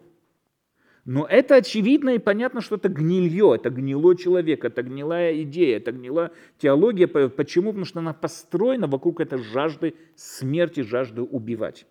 [1.05, 5.91] Но это очевидно и понятно, что это гнилье, это гнилой человек, это гнилая идея, это
[5.91, 7.07] гнилая теология.
[7.07, 7.69] Почему?
[7.69, 11.85] Потому что она построена вокруг этой жажды смерти, жажды убивать.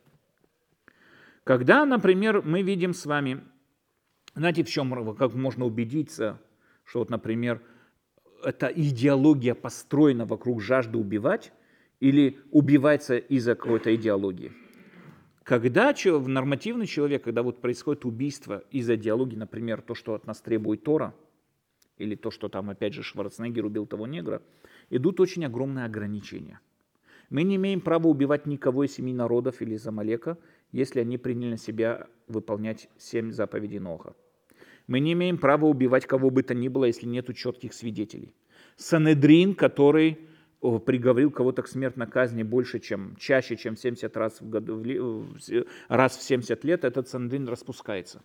[1.45, 3.41] Когда, например, мы видим с вами,
[4.35, 6.41] знаете, в чем, как можно убедиться,
[6.85, 7.63] что вот, например,
[8.43, 11.53] эта идеология построена вокруг жажды убивать
[12.01, 14.53] или убивается из-за какой-то идеологии.
[15.45, 20.83] Когда нормативный человек, когда вот происходит убийство из-за идеологии, например, то, что от нас требует
[20.85, 21.15] Тора,
[21.99, 24.43] или то, что там, опять же, Шварценеггер убил того негра,
[24.89, 26.61] идут очень огромные ограничения.
[27.29, 30.39] Мы не имеем права убивать никого из семи народов или из Амалека,
[30.73, 34.15] если они приняли на себя выполнять семь заповедей Ноха.
[34.87, 38.35] Мы не имеем права убивать кого бы то ни было, если нет четких свидетелей.
[38.77, 40.19] Санедрин, который
[40.85, 44.83] приговорил кого-то к смертной казни больше, чем чаще, чем 70 раз в, году,
[45.89, 48.23] раз в 70 лет, этот Санедрин распускается.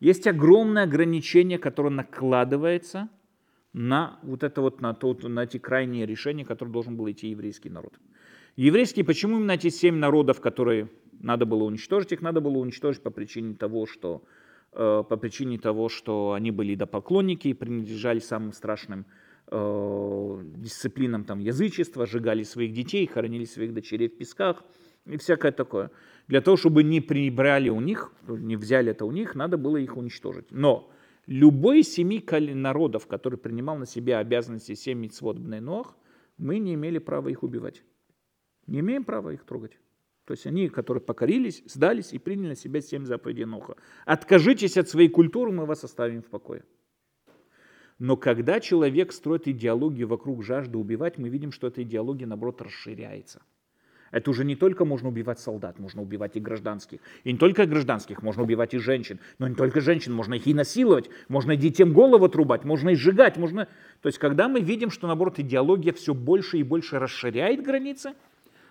[0.00, 3.08] Есть огромное ограничение, которое накладывается
[3.72, 7.70] на вот это вот, на, то, на эти крайние решения, которые должен был идти еврейский
[7.70, 7.94] народ.
[8.56, 10.90] Еврейские, почему именно эти семь народов, которые
[11.20, 14.24] надо было уничтожить, их надо было уничтожить по причине того, что
[14.74, 19.04] Э, по причине того, что они были идопоклонники и принадлежали самым страшным
[19.52, 24.64] э, дисциплинам там, язычества, сжигали своих детей, хоронили своих дочерей в песках
[25.04, 25.90] и всякое такое.
[26.28, 29.96] Для того, чтобы не прибрали у них, не взяли это у них, надо было их
[29.96, 30.50] уничтожить.
[30.50, 30.90] Но
[31.26, 35.96] любой из семи народов, который принимал на себя обязанности семь митцвот Бнейнох,
[36.38, 37.82] мы не имели права их убивать.
[38.66, 39.78] Не имеем права их трогать.
[40.24, 43.74] То есть они, которые покорились, сдались и приняли на себя семь заповедей Ноха.
[44.06, 46.64] Откажитесь от своей культуры, мы вас оставим в покое.
[48.02, 53.42] Но когда человек строит идеологию вокруг жажды убивать, мы видим, что эта идеология, наоборот, расширяется.
[54.10, 56.98] Это уже не только можно убивать солдат, можно убивать и гражданских.
[57.22, 59.20] И не только гражданских, можно убивать и женщин.
[59.38, 62.96] Но не только женщин, можно их и насиловать, можно и детям голову отрубать, можно и
[62.96, 63.36] сжигать.
[63.36, 63.68] Можно...
[64.00, 68.14] То есть, когда мы видим, что, наоборот, идеология все больше и больше расширяет границы,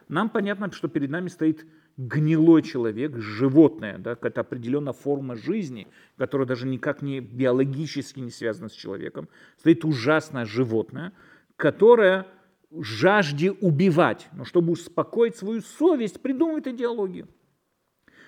[0.09, 1.65] нам понятно, что перед нами стоит
[1.97, 8.69] гнилой человек, животное, да, какая-то определенная форма жизни, которая даже никак не биологически не связана
[8.69, 11.13] с человеком, стоит ужасное животное,
[11.55, 12.27] которое
[12.71, 17.27] жажде убивать, но чтобы успокоить свою совесть, придумывает идеологию.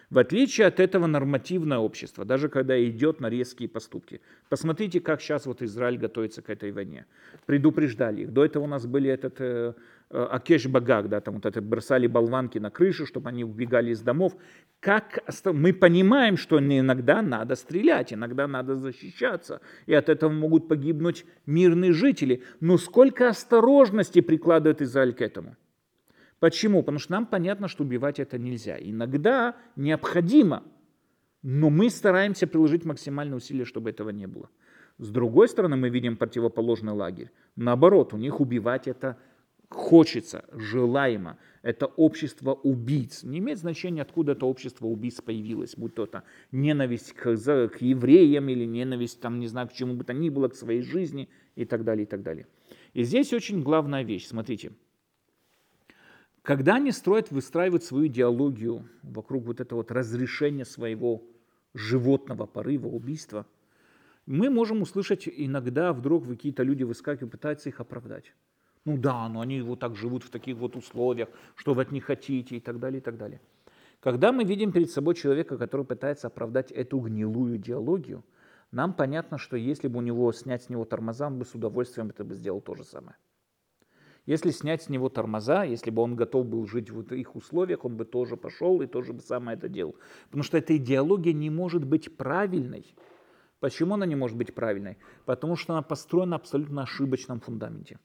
[0.09, 4.21] В отличие от этого нормативное общество, даже когда идет на резкие поступки.
[4.47, 7.07] Посмотрите, как сейчас вот Израиль готовится к этой войне.
[7.47, 8.31] Предупреждали их.
[8.31, 9.73] До этого у нас были этот э
[10.13, 14.35] Акеш Багаг, да, там вот это бросали болванки на крышу, чтобы они убегали из домов.
[14.79, 21.25] Как мы понимаем, что иногда надо стрелять, иногда надо защищаться, и от этого могут погибнуть
[21.47, 22.43] мирные жители.
[22.59, 25.55] Но сколько осторожности прикладывает Израиль к этому?
[26.39, 26.81] Почему?
[26.81, 28.77] Потому что нам понятно, что убивать это нельзя.
[28.79, 30.63] Иногда необходимо,
[31.41, 34.49] но мы стараемся приложить максимальные усилия, чтобы этого не было.
[34.99, 37.31] С другой стороны, мы видим противоположный лагерь.
[37.55, 39.17] Наоборот, у них убивать это
[39.73, 41.37] хочется, желаемо.
[41.61, 43.23] Это общество убийц.
[43.23, 48.49] Не имеет значения, откуда это общество убийц появилось, будь то это ненависть к, к евреям
[48.49, 51.65] или ненависть, там, не знаю, к чему бы то ни было, к своей жизни и
[51.65, 52.47] так далее, и так далее.
[52.93, 54.27] И здесь очень главная вещь.
[54.27, 54.71] Смотрите,
[56.41, 61.23] когда они строят, выстраивают свою идеологию вокруг вот этого вот разрешения своего
[61.73, 63.47] животного порыва, убийства,
[64.25, 68.33] мы можем услышать иногда вдруг какие-то люди выскакивают, пытаются их оправдать.
[68.85, 72.05] Ну да, но они вот так живут в таких вот условиях, что вы от них
[72.05, 73.39] хотите и так далее, и так далее.
[74.01, 78.25] Когда мы видим перед собой человека, который пытается оправдать эту гнилую идеологию,
[78.71, 82.09] нам понятно, что если бы у него снять с него тормоза, он бы с удовольствием
[82.09, 83.15] это бы сделал то же самое.
[84.25, 87.95] Если снять с него тормоза, если бы он готов был жить в их условиях, он
[87.95, 89.95] бы тоже пошел и тоже бы самое это делал.
[90.25, 92.85] Потому что эта идеология не может быть правильной.
[93.59, 94.97] Почему она не может быть правильной?
[95.25, 97.99] Потому что она построена на абсолютно ошибочном фундаменте.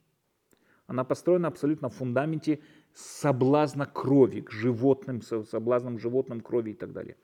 [0.88, 2.60] Она построена абсолютно в фундаменте
[2.94, 7.16] соблазна крови к животным, соблазном животным крови и так далее.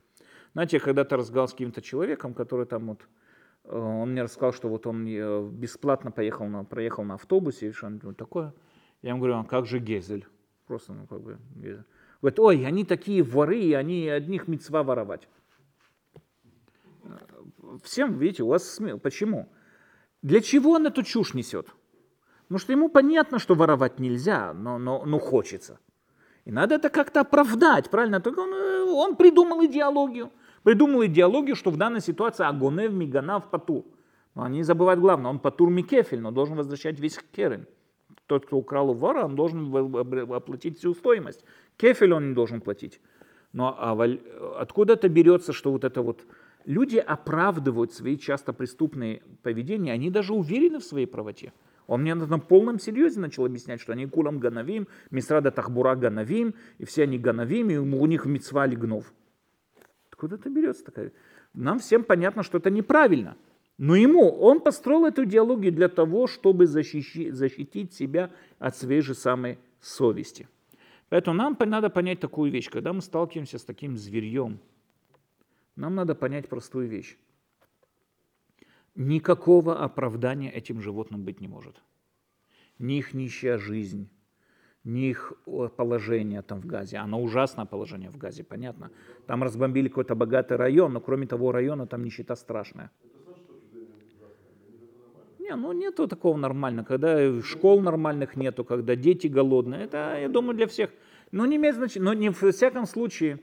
[0.52, 3.08] Знаете, я когда-то разговаривал с каким-то человеком, который там вот,
[3.64, 7.72] э, он мне рассказал, что вот он э, бесплатно поехал на, проехал на автобусе, и
[7.72, 8.52] что-нибудь такое.
[9.00, 10.26] Я ему говорю, а как же Гезель?
[10.66, 11.84] Просто, ну, как бы, Гезель.
[12.20, 15.26] Говорит, ой, они такие воры, они одних мецва воровать.
[17.82, 18.98] Всем, видите, у вас смел.
[18.98, 19.48] Почему?
[20.20, 21.74] Для чего он эту чушь несет?
[22.44, 25.78] Потому что ему понятно, что воровать нельзя, но, но, но хочется.
[26.44, 28.20] И надо это как-то оправдать, правильно?
[28.20, 30.30] Только он, э, он придумал идеологию.
[30.62, 33.84] Придумал идеологию, что в данной ситуации агонев, миганав, патур.
[34.34, 37.66] Но они забывают главное, он патур микефель, но должен возвращать весь керен.
[38.26, 39.74] Тот, кто украл у вора, он должен
[40.32, 41.44] оплатить всю стоимость.
[41.76, 43.00] Кефель он не должен платить.
[43.52, 43.96] Но а
[44.58, 46.26] откуда это берется, что вот это вот...
[46.64, 51.52] Люди оправдывают свои часто преступные поведения, они даже уверены в своей правоте.
[51.86, 56.84] Он мне на полном серьезе начал объяснять, что они кулам ганавим, мисрада тахбура ганавим, и
[56.84, 59.12] все они ганавим, и у них мецва гнов.
[60.10, 61.12] Откуда это берется такая?
[61.52, 63.36] Нам всем понятно, что это неправильно.
[63.76, 69.14] Но ему, он построил эту идеологию для того, чтобы защитить, защитить себя от своей же
[69.14, 70.48] самой совести.
[71.08, 72.70] Поэтому нам надо понять такую вещь.
[72.70, 74.58] Когда мы сталкиваемся с таким зверьем,
[75.76, 77.16] нам надо понять простую вещь.
[78.94, 81.82] Никакого оправдания этим животным быть не может.
[82.78, 84.08] Ни их нищая жизнь,
[84.84, 85.32] ни их
[85.76, 86.98] положение там в Газе.
[86.98, 88.90] Оно ужасное положение в Газе, понятно.
[89.26, 92.90] Там разбомбили какой-то богатый район, но кроме того района там нищета страшная.
[95.38, 99.84] Не, ну нету такого нормально, когда школ нормальных нету, когда дети голодные.
[99.84, 100.90] Это, я думаю, для всех.
[101.32, 103.40] Но не имеет значения, но не в всяком случае,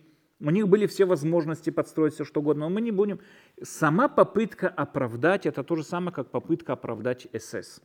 [0.50, 3.20] у них были все возможности подстроить все что угодно, но мы не будем.
[3.62, 7.82] Сама попытка оправдать, это то же самое, как попытка оправдать СС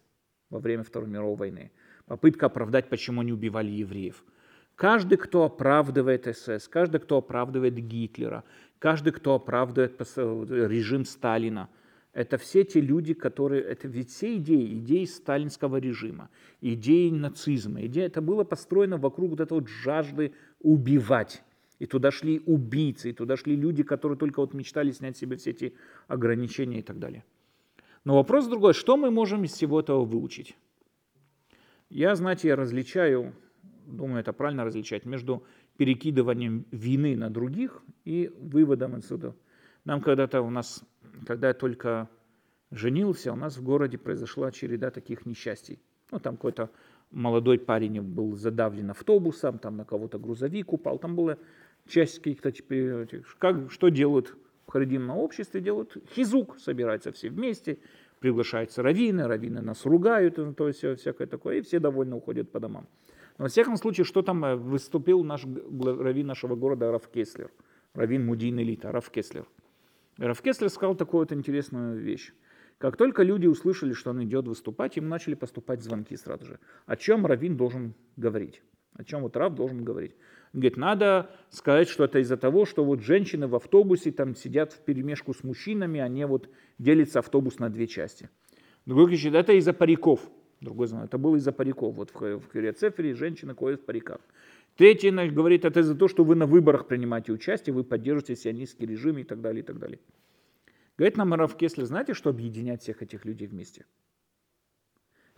[0.50, 1.72] во время Второй мировой войны.
[2.06, 4.24] Попытка оправдать, почему они убивали евреев.
[4.74, 8.44] Каждый, кто оправдывает СС, каждый, кто оправдывает Гитлера,
[8.78, 11.68] каждый, кто оправдывает режим Сталина–
[12.16, 16.30] это все те люди, которые, это ведь все идеи, идеи сталинского режима,
[16.62, 21.42] идеи нацизма, идея, это было построено вокруг вот этой вот жажды убивать.
[21.78, 25.50] И туда шли убийцы, и туда шли люди, которые только вот мечтали снять себе все
[25.50, 25.74] эти
[26.08, 27.24] ограничения и так далее.
[28.04, 30.56] Но вопрос другой, что мы можем из всего этого выучить?
[31.90, 33.34] Я, знаете, я различаю,
[33.86, 35.44] думаю, это правильно различать, между
[35.76, 39.34] перекидыванием вины на других и выводом отсюда.
[39.84, 40.84] Нам когда-то у нас
[41.24, 42.08] когда я только
[42.70, 45.80] женился, у нас в городе произошла череда таких несчастий.
[46.10, 46.70] Ну, там какой-то
[47.10, 51.38] молодой парень был задавлен автобусом, там на кого-то грузовик упал, там была
[51.88, 52.52] часть каких-то,
[53.38, 57.78] как, что делают в харидимном обществе, делают хизук, собираются все вместе,
[58.18, 62.88] приглашаются раввины, раввины нас ругают, то есть всякое такое, и все довольно уходят по домам.
[63.38, 67.50] Но во всяком случае, что там э, выступил наш раввин нашего города Раф Кеслер,
[67.94, 69.46] раввин Мудин Элита, Раф Кеслер.
[70.16, 72.32] Рафкеслер сказал такую вот интересную вещь.
[72.78, 76.58] Как только люди услышали, что он идет выступать, им начали поступать звонки сразу же.
[76.86, 78.62] О чем Равин должен говорить?
[78.94, 80.14] О чем вот Рав должен говорить?
[80.52, 84.80] Говорит, надо сказать, что это из-за того, что вот женщины в автобусе там сидят в
[84.80, 88.30] перемешку с мужчинами, они вот делятся автобус на две части.
[88.86, 90.20] Другой кричит, это из-за париков.
[90.60, 91.94] Другой знает, это было из-за париков.
[91.94, 94.20] Вот в, в Кириацефере женщины ходят в париках.
[94.76, 99.18] Третий говорит, это из-за того, что вы на выборах принимаете участие, вы поддерживаете сионистский режим
[99.18, 99.98] и так далее, и так далее.
[100.98, 103.84] Говорит нам Раф Кеслер, знаете, что объединяет всех этих людей вместе?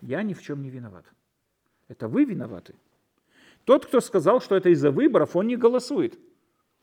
[0.01, 1.05] Я ни в чем не виноват.
[1.89, 2.75] Это вы виноваты.
[3.69, 6.19] Тот, кто сказал, что это из-за выборов, он не голосует.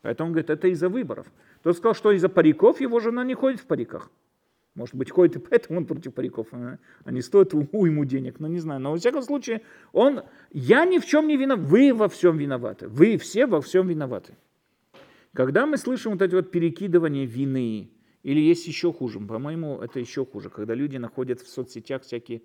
[0.03, 1.25] Поэтому он говорит, это из-за выборов.
[1.63, 4.11] Тот сказал, что из-за париков его жена не ходит в париках.
[4.75, 6.47] Может быть, ходит и поэтому он против париков.
[7.03, 8.81] Они стоят уйму денег, но не знаю.
[8.81, 10.21] Но во всяком случае, он,
[10.51, 12.87] я ни в чем не виноват, вы во всем виноваты.
[12.87, 14.35] Вы все во всем виноваты.
[15.33, 17.89] Когда мы слышим вот эти вот перекидывания вины,
[18.21, 22.43] или есть еще хуже, по-моему, это еще хуже, когда люди находят в соцсетях всякие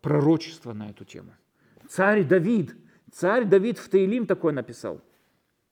[0.00, 1.30] пророчества на эту тему.
[1.88, 2.74] Царь Давид,
[3.12, 5.00] царь Давид в Таилим такое написал.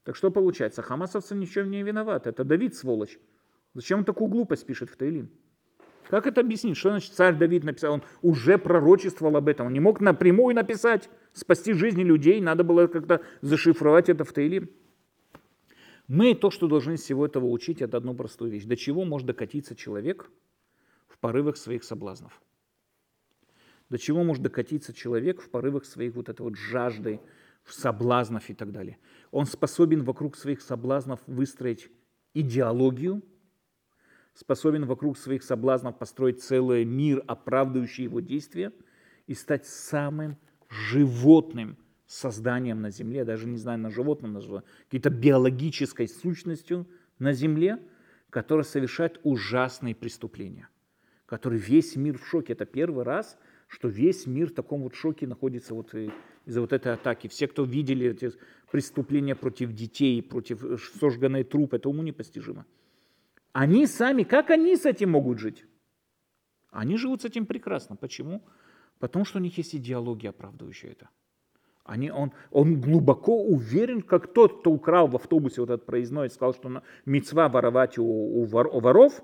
[0.04, 3.18] Так что получается, хамасовцы ничего не виноваты, это Давид сволочь.
[3.74, 5.30] Зачем он такую глупость пишет в Таилим?
[6.08, 6.76] Как это объяснить?
[6.76, 7.94] Что значит царь Давид написал?
[7.94, 9.66] Он уже пророчествовал об этом.
[9.66, 12.40] Он не мог напрямую написать, спасти жизни людей.
[12.40, 14.70] Надо было как-то зашифровать это в Таилим.
[16.08, 18.64] Мы то, что должны из всего этого учить, это одну простую вещь.
[18.64, 20.28] До чего может докатиться человек
[21.06, 22.42] в порывах своих соблазнов?
[23.90, 27.20] До чего может докатиться человек в порывах своих вот этой вот жажды,
[27.66, 28.98] соблазнов и так далее?
[29.32, 31.90] Он способен вокруг своих соблазнов выстроить
[32.32, 33.22] идеологию,
[34.32, 38.72] способен вокруг своих соблазнов построить целый мир, оправдывающий его действия,
[39.26, 41.76] и стать самым животным
[42.06, 47.78] созданием на Земле, даже не знаю, на животном назову, какой-то биологической сущностью на Земле,
[48.30, 50.68] которая совершает ужасные преступления,
[51.26, 52.52] который весь мир в шоке.
[52.52, 53.36] Это первый раз,
[53.70, 55.94] что весь мир в таком вот шоке находится вот
[56.44, 57.28] из-за вот этой атаки.
[57.28, 58.32] Все, кто видели эти
[58.70, 62.66] преступления против детей, против э, сожженной трупы, это уму непостижимо.
[63.52, 65.64] Они сами, как они с этим могут жить?
[66.70, 67.94] Они живут с этим прекрасно.
[67.94, 68.42] Почему?
[68.98, 71.08] Потому что у них есть идеология, оправдывающая это.
[71.84, 76.54] Они, он, он глубоко уверен, как тот, кто украл в автобусе вот этот проездной, сказал,
[76.54, 79.22] что мецва воровать у, у, вор, у воров,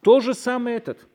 [0.00, 1.08] то же самое этот.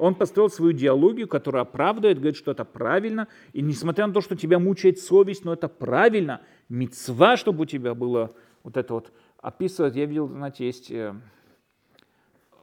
[0.00, 3.28] Он построил свою идеологию, которая оправдывает, говорит, что это правильно.
[3.52, 6.40] И несмотря на то, что тебя мучает совесть, но это правильно.
[6.70, 9.96] Мецва, чтобы у тебя было вот это вот описывать.
[9.96, 11.14] Я видел, знаете, есть э,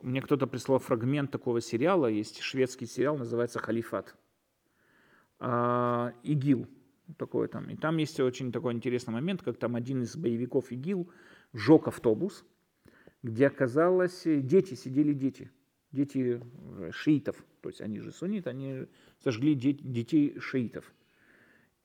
[0.02, 4.16] мне кто-то прислал фрагмент такого сериала, есть шведский сериал, называется «Халифат».
[5.40, 6.68] А, ИГИЛ
[7.18, 7.70] такой там.
[7.70, 11.08] И там есть очень такой интересный момент, как там один из боевиков ИГИЛ
[11.54, 12.44] сжег автобус,
[13.22, 15.52] где оказалось, дети, сидели дети,
[15.92, 18.88] дети э, шиитов, то есть они же сунниты, они
[19.24, 20.94] сожгли детей шиитов.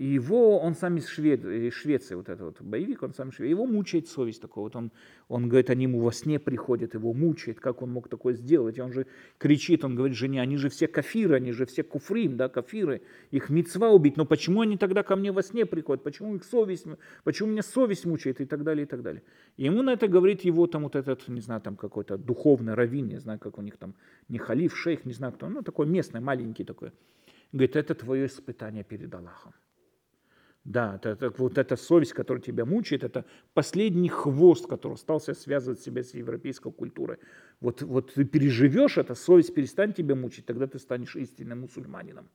[0.03, 3.51] И его, он сам из Швеции, Швеции, вот этот вот боевик, он сам из Швеции,
[3.51, 4.65] его мучает совесть такого.
[4.65, 4.91] Вот он,
[5.29, 8.79] он говорит, они ему во сне приходят, его мучает, как он мог такое сделать.
[8.79, 9.07] И он же
[9.39, 13.49] кричит, он говорит жене, они же все кафиры, они же все куфрим, да, кафиры, их
[13.49, 16.85] мецва убить, но почему они тогда ко мне во сне приходят, почему их совесть,
[17.23, 19.23] почему меня совесть мучает и так далее, и так далее.
[19.57, 23.07] И ему на это говорит его там вот этот, не знаю, там какой-то духовный раввин,
[23.07, 23.95] не знаю, как у них там,
[24.29, 26.91] не халиф, шейх, не знаю кто, ну такой местный, маленький такой.
[27.53, 29.53] Говорит, это твое испытание перед Аллахом.
[30.65, 35.81] Да, это, это, вот эта совесть, которая тебя мучает, это последний хвост, который остался связывать
[35.81, 37.19] себя с европейской культурой.
[37.61, 42.29] Вот, вот ты переживешь это, совесть перестанет тебя мучить, тогда ты станешь истинным мусульманином.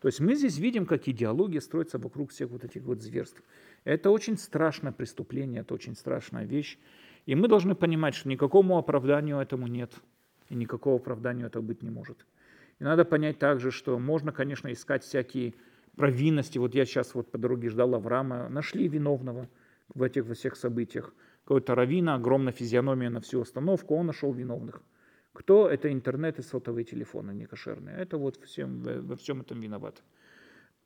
[0.00, 3.42] То есть мы здесь видим, как идеология строится вокруг всех вот этих вот зверств.
[3.82, 6.78] Это очень страшное преступление, это очень страшная вещь.
[7.26, 9.92] И мы должны понимать, что никакому оправданию этому нет.
[10.50, 12.24] И никакого оправдания этого быть не может.
[12.78, 15.54] И надо понять также, что можно, конечно, искать всякие
[15.98, 16.58] провинности.
[16.58, 19.48] Вот я сейчас вот по дороге ждал Авраама, нашли виновного
[19.94, 21.12] в этих во всех событиях.
[21.44, 24.82] Какой-то равина, огромная физиономия на всю остановку, он нашел виновных.
[25.32, 25.68] Кто?
[25.68, 27.96] Это интернет и сотовые телефоны некошерные.
[27.96, 30.02] Это вот всем, во всем этом виноват.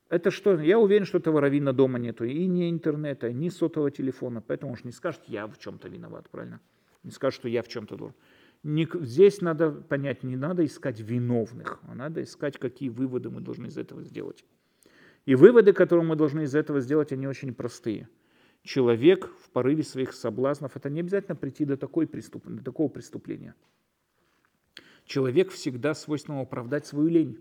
[0.09, 0.61] Это что?
[0.61, 2.25] Я уверен, что этого равина дома нету.
[2.25, 4.43] И ни интернета, ни сотового телефона.
[4.47, 6.61] Поэтому уж не скажет, я в чем-то виноват, правильно?
[7.03, 8.17] Не скажет, что я в чем-то должен.
[8.63, 13.79] Здесь надо понять, не надо искать виновных, а надо искать, какие выводы мы должны из
[13.79, 14.45] этого сделать.
[15.25, 18.09] И выводы, которые мы должны из этого сделать, они очень простые.
[18.63, 23.55] Человек в порыве своих соблазнов, это не обязательно прийти до, такой преступ, до такого преступления.
[25.05, 27.39] Человек всегда свойственно оправдать свою лень.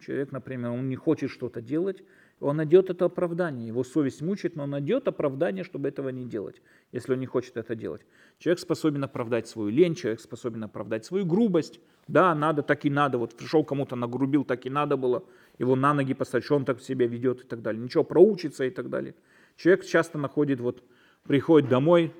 [0.00, 2.02] Человек, например, он не хочет что-то делать,
[2.38, 3.66] он найдет это оправдание.
[3.68, 6.60] Его совесть мучает, но он найдет оправдание, чтобы этого не делать,
[6.92, 8.02] если он не хочет это делать.
[8.38, 11.80] Человек способен оправдать свою лень, человек способен оправдать свою грубость.
[12.08, 13.16] Да, надо, так и надо.
[13.16, 15.24] Вот пришел кому-то нагрубил, так и надо было.
[15.58, 17.82] Его на ноги поставить, что он так себя ведет и так далее.
[17.82, 19.14] Ничего, проучится и так далее.
[19.56, 20.84] Человек часто находит, вот,
[21.24, 22.12] приходит домой,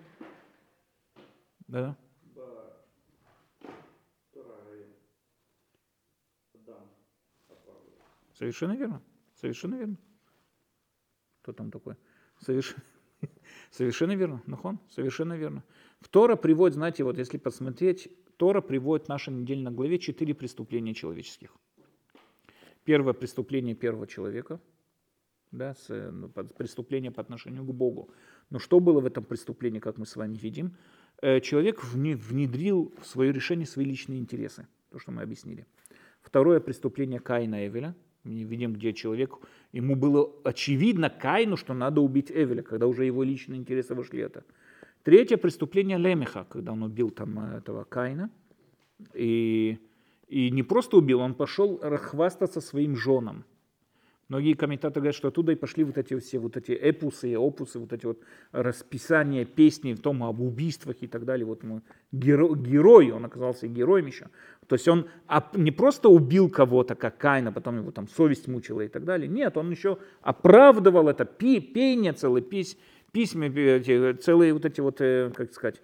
[1.68, 1.97] да,
[8.37, 9.03] Совершенно верно.
[9.34, 9.97] Совершенно верно.
[11.43, 11.95] Кто там такой?
[12.41, 12.82] Совершенно,
[13.70, 14.43] совершенно верно.
[14.47, 15.64] Нахон, совершенно верно.
[16.01, 20.93] В Тора приводит, знаете, вот если посмотреть, Тора приводит в нашей недельной главе четыре преступления
[20.93, 21.57] человеческих.
[22.87, 24.59] Первое преступление первого человека,
[25.53, 28.09] да, с, ну, преступление по отношению к Богу.
[28.49, 30.74] Но что было в этом преступлении, как мы с вами видим?
[31.20, 35.66] Э, человек внедрил в свое решение свои личные интересы, то, что мы объяснили.
[36.22, 37.95] Второе преступление Каина Эвеля–
[38.26, 39.39] мы видим, где человек,
[39.72, 44.45] ему было очевидно Кайну, что надо убить Эвеля, когда уже его личные интересы вошли это.
[45.05, 48.30] Третье преступление Лемеха, когда он убил там э, этого Кайна.
[49.14, 49.78] И,
[50.29, 53.45] и не просто убил, он пошел хвастаться своим женам.
[54.29, 57.93] Многие комментаторы говорят, что оттуда и пошли вот эти все вот эти эпусы, опусы, вот
[57.93, 58.18] эти вот
[58.51, 61.47] расписания песни в том об убийствах и так далее.
[61.47, 64.27] Вот ему геро, герой, он оказался героем еще.
[64.66, 65.09] То есть он
[65.55, 69.29] не просто убил кого-то, как Каина, потом его там совесть мучила и так далее.
[69.29, 72.77] Нет, он еще оправдывал это пение целое, пись,
[73.12, 75.81] письма, целые вот эти вот, э, как сказать,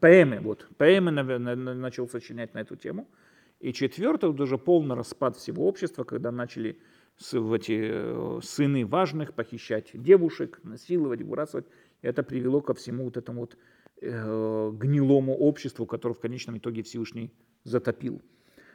[0.00, 0.40] поэмы.
[0.40, 3.06] Вот, поэмы начал сочинять на эту тему.
[3.60, 6.78] И четвертое, уже полный распад всего общества, когда начали
[7.32, 11.66] в эти э, сыны важных, похищать девушек, насиловать, выбрасывать.
[12.00, 13.56] Это привело ко всему вот этому вот
[14.00, 17.32] э, гнилому обществу, которое в конечном итоге Всевышний
[17.64, 18.22] затопил.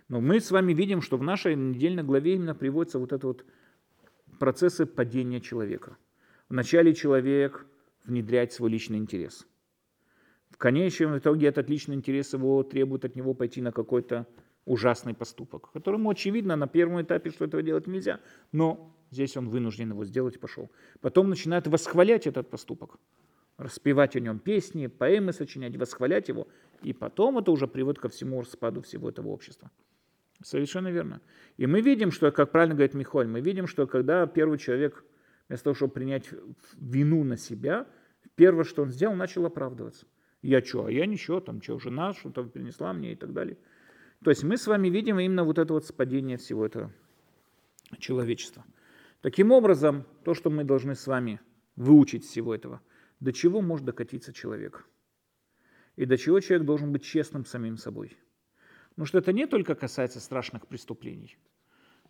[0.10, 3.46] Но мы с вами видим, что в нашей недельной главе именно приводятся вот это вот
[4.40, 5.96] процессы падения человека.
[6.50, 7.66] Вначале человек
[8.06, 9.48] внедряет свой личный интерес.
[10.50, 14.28] В конечном итоге этот личный интерес его требует от него пойти на какой-то
[14.66, 18.20] ужасный поступок, которому очевидно на первом этапе, что этого делать нельзя,
[18.52, 20.70] но здесь он вынужден его сделать и пошел.
[21.02, 22.98] Потом начинает восхвалять этот поступок,
[23.58, 26.48] распевать о нем песни, поэмы сочинять, восхвалять его,
[26.82, 29.70] и потом это уже приводит ко всему распаду всего этого общества.
[30.42, 31.22] Совершенно верно.
[31.58, 35.06] И мы видим, что, как правильно говорит Михаил, мы видим, что когда первый человек,
[35.48, 36.30] вместо того, чтобы принять
[36.78, 37.88] вину на себя,
[38.36, 40.06] первое, что он сделал, начал оправдываться.
[40.42, 43.58] Я что, а я ничего, там что, жена что-то принесла мне и так далее.
[44.24, 46.92] То есть мы с вами видим именно вот это вот спадение всего этого
[48.00, 48.64] человечества.
[49.22, 51.42] Таким образом, то, что мы должны с вами
[51.76, 52.82] выучить всего этого,
[53.20, 54.86] до чего может докатиться человек.
[55.96, 58.18] И до чего человек должен быть честным самим собой.
[58.92, 61.38] Потому что это не только касается страшных преступлений.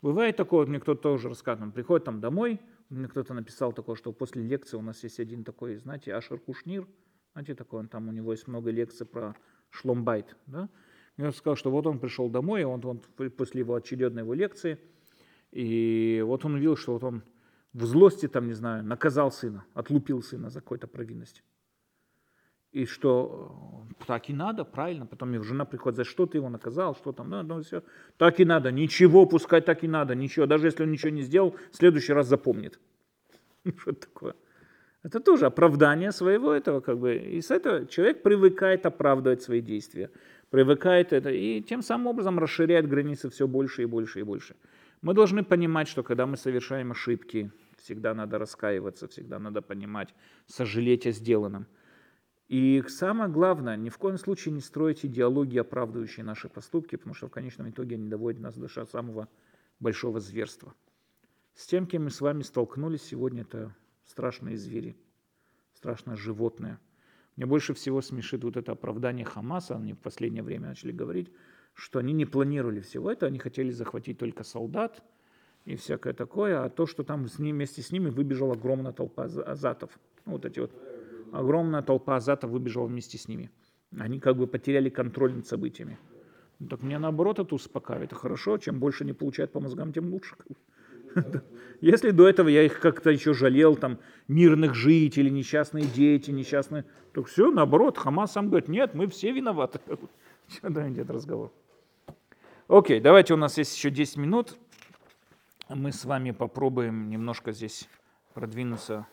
[0.01, 2.59] Бывает такое, вот мне кто-то тоже рассказывал, приходит там домой,
[2.89, 6.85] мне кто-то написал такое, что после лекции у нас есть один такой, знаете, Ашер Кушнир,
[7.31, 9.35] знаете, такой, он там, у него есть много лекций про
[9.69, 10.69] шломбайт, да,
[11.17, 12.99] я сказал, что вот он пришел домой, он, он
[13.37, 14.79] после его очередной его лекции,
[15.51, 17.23] и вот он увидел, что вот он
[17.73, 21.43] в злости, там, не знаю, наказал сына, отлупил сына за какую-то провинность.
[22.71, 25.05] И что э, так и надо, правильно.
[25.05, 27.83] Потом его жена приходит, за что ты его наказал, что там, ну, ну все.
[28.17, 30.47] Так и надо, ничего, пускай так и надо, ничего.
[30.47, 32.79] Даже если он ничего не сделал, в следующий раз запомнит.
[33.77, 34.33] Что такое?
[35.03, 37.15] Это тоже оправдание своего этого, как бы.
[37.15, 40.09] И с этого человек привыкает оправдывать свои действия
[40.53, 44.55] привыкает это и тем самым образом расширяет границы все больше и больше и больше.
[45.01, 50.13] Мы должны понимать, что когда мы совершаем ошибки, всегда надо раскаиваться, всегда надо понимать,
[50.45, 51.65] сожалеть о сделанном.
[52.49, 57.29] И самое главное, ни в коем случае не строить идеологии, оправдывающие наши поступки, потому что
[57.29, 59.29] в конечном итоге они доводят нас до самого
[59.79, 60.75] большого зверства.
[61.55, 63.75] С тем, кем мы с вами столкнулись сегодня, это
[64.05, 64.95] страшные звери,
[65.73, 66.79] страшное животное.
[67.35, 71.31] Мне больше всего смешит вот это оправдание Хамаса, они в последнее время начали говорить,
[71.73, 75.01] что они не планировали всего этого, они хотели захватить только солдат
[75.65, 79.23] и всякое такое, а то, что там с ними, вместе с ними выбежала огромная толпа
[79.23, 79.97] азатов.
[80.25, 80.71] Ну, вот эти вот
[81.31, 83.49] огромная толпа азатов выбежала вместе с ними.
[83.97, 85.97] Они как бы потеряли контроль над событиями.
[86.59, 88.11] Ну, так мне наоборот это успокаивает.
[88.11, 90.35] Это хорошо, чем больше не получают по мозгам, тем лучше.
[91.81, 93.99] Если до этого я их как-то еще жалел, там,
[94.29, 99.81] мирных жителей, несчастные дети, несчастные, то все, наоборот, Хамас сам говорит, нет, мы все виноваты.
[100.47, 101.51] Что идет разговор.
[102.69, 104.57] Окей, давайте у нас есть еще 10 минут.
[105.67, 107.89] Мы с вами попробуем немножко здесь
[108.33, 109.05] продвинуться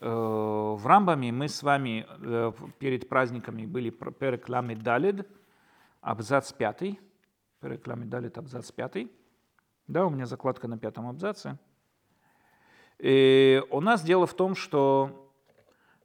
[0.00, 1.32] э, в Рамбаме.
[1.32, 5.26] Мы с вами э, перед праздниками были переклами Далид,
[6.02, 6.98] абзац 5.
[7.60, 9.08] Переклами Далид, абзац 5.
[9.86, 11.58] Да, у меня закладка на пятом абзаце.
[12.98, 15.30] И у нас дело в том, что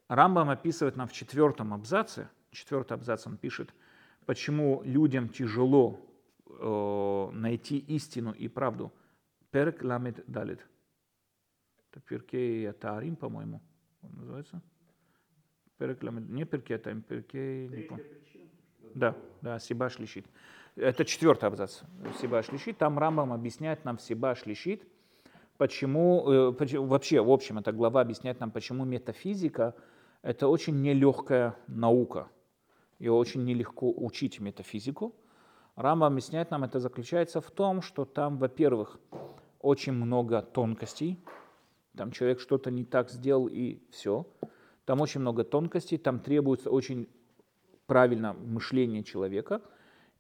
[0.09, 3.73] Рамбам описывает нам в четвертом абзаце, четвертый абзац он пишет,
[4.25, 5.99] почему людям тяжело
[6.47, 8.91] э, найти истину и правду.
[9.51, 10.65] Перк ламет далит.
[11.91, 13.61] Это перкей Таарим, по-моему,
[14.01, 14.61] он называется.
[15.77, 18.05] Перк ламет, не перкей, это перкей, не помню.
[18.93, 20.25] Да, да, Сиба шлищит.
[20.80, 21.82] Это четвертый абзац
[22.21, 22.77] Сиба шлищит.
[22.77, 24.88] Там Рамбам объясняет нам Сиба шлищит,
[25.57, 29.75] почему, э, вообще, в общем, эта глава объясняет нам, почему метафизика–
[30.21, 32.30] это очень нелегкая наука.
[32.97, 35.13] И очень нелегко учить метафизику.
[35.75, 38.99] Рамбам объясняет нам, это заключается в том, что там, во-первых,
[39.59, 41.19] очень много тонкостей.
[41.97, 44.25] Там человек что-то не так сделал и все.
[44.86, 47.09] Там очень много тонкостей, там требуется очень
[47.86, 49.61] правильно мышление человека.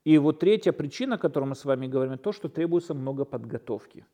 [0.05, 4.05] И вот третья причина, о которой мы с вами говорим, то, что требуется много подготовки.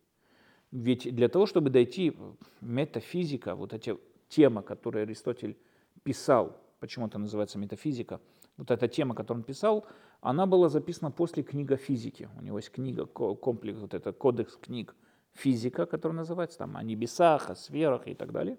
[0.71, 2.17] Ведь для того, чтобы дойти
[2.61, 5.57] метафизика, вот эти тема, которую Аристотель
[6.03, 8.19] писал, почему это называется метафизика,
[8.57, 9.86] вот эта тема, которую он писал,
[10.21, 12.29] она была записана после книга физики.
[12.38, 14.95] У него есть книга, комплекс, вот это кодекс книг
[15.33, 18.57] физика, который называется там о небесах, о сферах и так далее.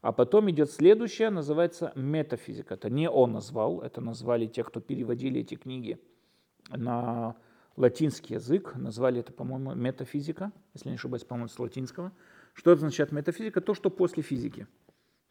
[0.00, 2.74] А потом идет следующее, называется метафизика.
[2.74, 6.00] Это не он назвал, это назвали те, кто переводили эти книги
[6.68, 7.36] на
[7.76, 8.74] латинский язык.
[8.76, 12.12] Назвали это, по-моему, метафизика, если не ошибаюсь, по-моему, с латинского.
[12.54, 13.60] Что это означает метафизика?
[13.60, 14.66] То, что после физики.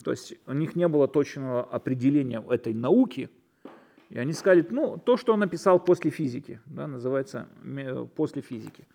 [0.04, 3.30] То есть у них не было точного определения этой науки,
[4.10, 7.50] и они сказали, ну, то, что он написал после физики, да, называется
[8.16, 8.88] после физики.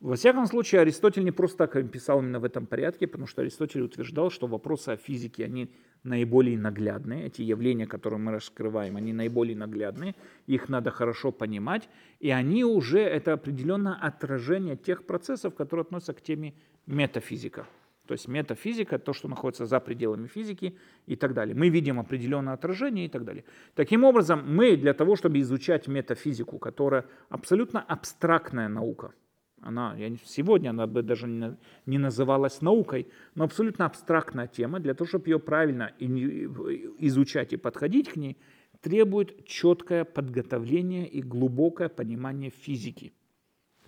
[0.00, 3.82] Во всяком случае, Аристотель не просто так писал именно в этом порядке, потому что Аристотель
[3.82, 5.70] утверждал, что вопросы о физике, они
[6.02, 10.14] наиболее наглядные, эти явления, которые мы раскрываем, они наиболее наглядные,
[10.46, 11.88] их надо хорошо понимать,
[12.20, 16.54] и они уже, это определенное отражение тех процессов, которые относятся к теме
[16.86, 17.66] метафизика.
[18.06, 20.76] То есть метафизика, то, что находится за пределами физики
[21.06, 21.54] и так далее.
[21.54, 23.44] Мы видим определенное отражение и так далее.
[23.76, 29.12] Таким образом, мы для того, чтобы изучать метафизику, которая абсолютно абстрактная наука,
[29.60, 31.56] она, я, сегодня она бы даже не,
[31.86, 34.80] не называлась наукой, но абсолютно абстрактная тема.
[34.80, 38.38] Для того, чтобы ее правильно изучать и подходить к ней,
[38.80, 43.12] требует четкое подготовление и глубокое понимание физики.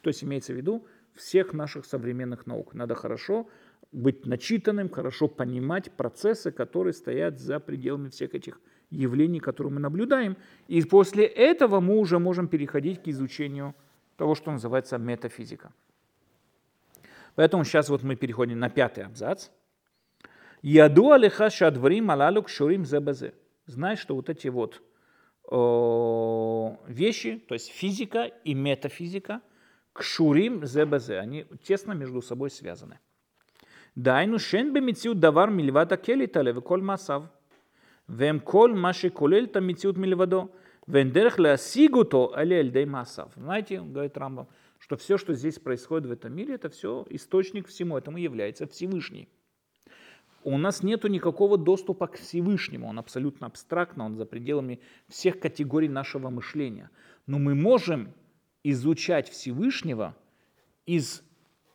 [0.02, 2.74] То есть имеется в виду всех наших современных наук.
[2.74, 3.48] Надо хорошо
[3.92, 8.60] быть начитанным, хорошо понимать процессы, которые стоят за пределами всех этих
[8.90, 10.36] явлений, которые мы наблюдаем.
[10.68, 13.74] И после этого мы уже можем переходить к изучению
[14.16, 15.72] того, что называется метафизика.
[17.34, 19.48] Поэтому сейчас вот мы переходим на пятый абзац.
[20.60, 23.34] Яду алиха шадврим алалук шурим зебазе.
[23.66, 24.82] Знай, что вот эти вот
[25.50, 29.40] э, вещи, то есть физика и метафизика,
[29.92, 32.98] кшурим зебазе, они тесно между собой связаны.
[33.94, 37.24] Дайну шен бемициут давар мильвата келитале веколь масав.
[38.08, 40.50] Вем коль маши колель та мициут мильвадо.
[40.86, 43.32] Вендерхля сигуто алель деймасав.
[43.36, 47.68] Знаете, он говорит Рамбам, что все, что здесь происходит в этом мире, это все источник
[47.68, 49.28] всему этому является Всевышний.
[50.44, 55.88] У нас нет никакого доступа к Всевышнему, он абсолютно абстрактно, он за пределами всех категорий
[55.88, 56.90] нашего мышления.
[57.28, 58.12] Но мы можем
[58.64, 60.16] изучать Всевышнего
[60.84, 61.22] из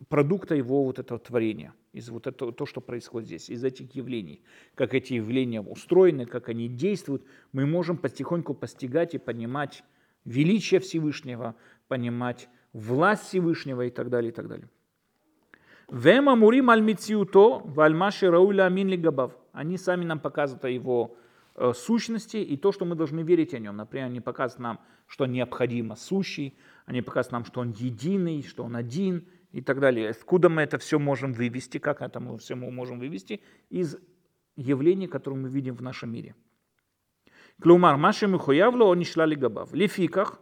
[0.10, 4.42] продукта его вот этого творения из вот этого, то, что происходит здесь, из этих явлений,
[4.76, 9.84] как эти явления устроены, как они действуют, мы можем потихоньку постигать и понимать
[10.26, 11.56] величие Всевышнего,
[11.88, 14.70] понимать власть Всевышнего и так далее, и так далее.
[15.90, 19.38] Вема мурим аль мициуто вальмаши рауля амин лигабав.
[19.54, 21.16] Они сами нам показывают о его
[21.56, 23.78] э, сущности и то, что мы должны верить о нем.
[23.78, 28.76] Например, они показывают нам, что необходимо сущий, они показывают нам, что он единый, что он
[28.76, 29.26] один–
[29.58, 30.10] и так далее.
[30.12, 33.42] Откуда мы это все можем вывести, как это мы все мы можем вывести
[33.72, 33.98] из
[34.56, 36.36] явлений, которые мы видим в нашем мире.
[37.60, 39.74] Клумар, маши михуявло, он шла габав.
[39.74, 40.40] Лификах,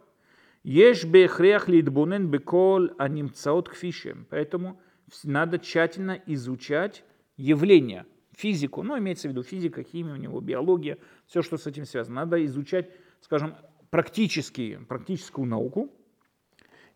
[0.64, 4.26] ешь бехрех лидбунен бекол анимцаот кфишем.
[4.28, 4.78] Поэтому
[5.24, 7.02] надо тщательно изучать
[7.38, 11.86] явления, физику, ну, имеется в виду физика, химия у него, биология, все, что с этим
[11.86, 12.16] связано.
[12.16, 12.90] Надо изучать,
[13.22, 13.54] скажем,
[13.88, 15.90] практические, практическую науку,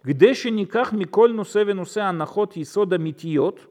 [0.03, 3.69] где шениках миколь нусе венусе анахот исода митиот,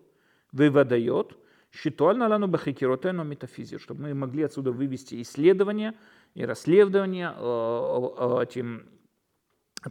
[0.51, 1.37] выводает,
[1.71, 5.95] щитуально лану бахикиротену метафизию, чтобы мы могли отсюда вывести исследования
[6.33, 8.89] и расследования э, э, э, этим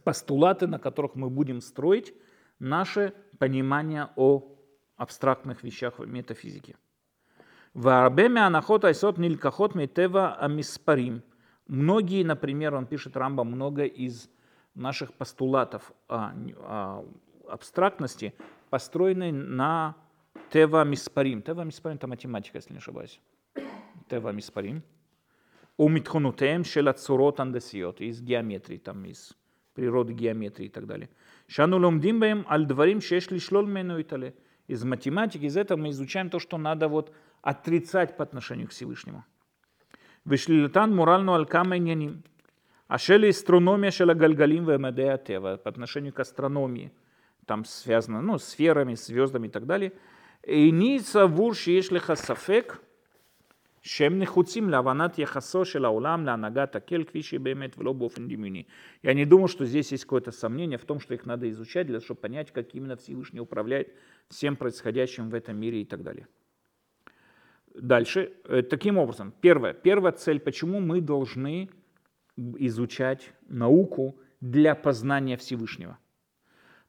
[0.04, 2.14] постулаты, на которых мы будем строить
[2.58, 4.54] наше понимание о
[4.96, 6.76] абстрактных вещах в метафизике.
[7.74, 11.22] Варбеме анахот айсот нилькахот метева амиспарим.
[11.68, 14.28] Многие, например, он пишет Рамба, много из
[14.78, 17.04] наших постулатов о,
[17.48, 18.34] абстрактности,
[18.70, 19.96] построенной на
[20.50, 21.42] Тева Миспарим.
[21.42, 23.20] Тева Миспарим– это математика, если не ошибаюсь.
[24.08, 24.82] Тева Миспарим.
[25.76, 28.00] Умитхонутеем шелацурот андесиот.
[28.00, 29.36] Из геометрии, там, из
[29.74, 31.08] природы геометрии и так далее.
[31.46, 34.34] Шану ломдимбаем альдварим шешли шлолмену итале.
[34.66, 37.12] Из математики, из этого мы изучаем то, что надо вот
[37.42, 39.24] отрицать по отношению к Всевышнему.
[40.24, 42.22] Вишлилатан морально алькамайняним.
[42.88, 46.90] А Ашели астрономия шела гальгалим в Атева по отношению к астрономии.
[47.44, 49.92] Там связано ну, сферами, звездами и так далее.
[50.42, 52.80] И ни савур шиешли хасафек,
[53.82, 58.14] шем нехуцим лаванат яхасо шела улам ланагат акель квиши бемет в лобов
[59.02, 61.96] Я не думал, что здесь есть какое-то сомнение в том, что их надо изучать, для
[61.96, 63.92] того, чтобы понять, как именно Всевышний управляет
[64.30, 66.26] всем происходящим в этом мире и так далее.
[67.74, 71.68] Дальше, э, таким образом, первое, первая цель, почему мы должны
[72.58, 75.98] изучать науку для познания Всевышнего.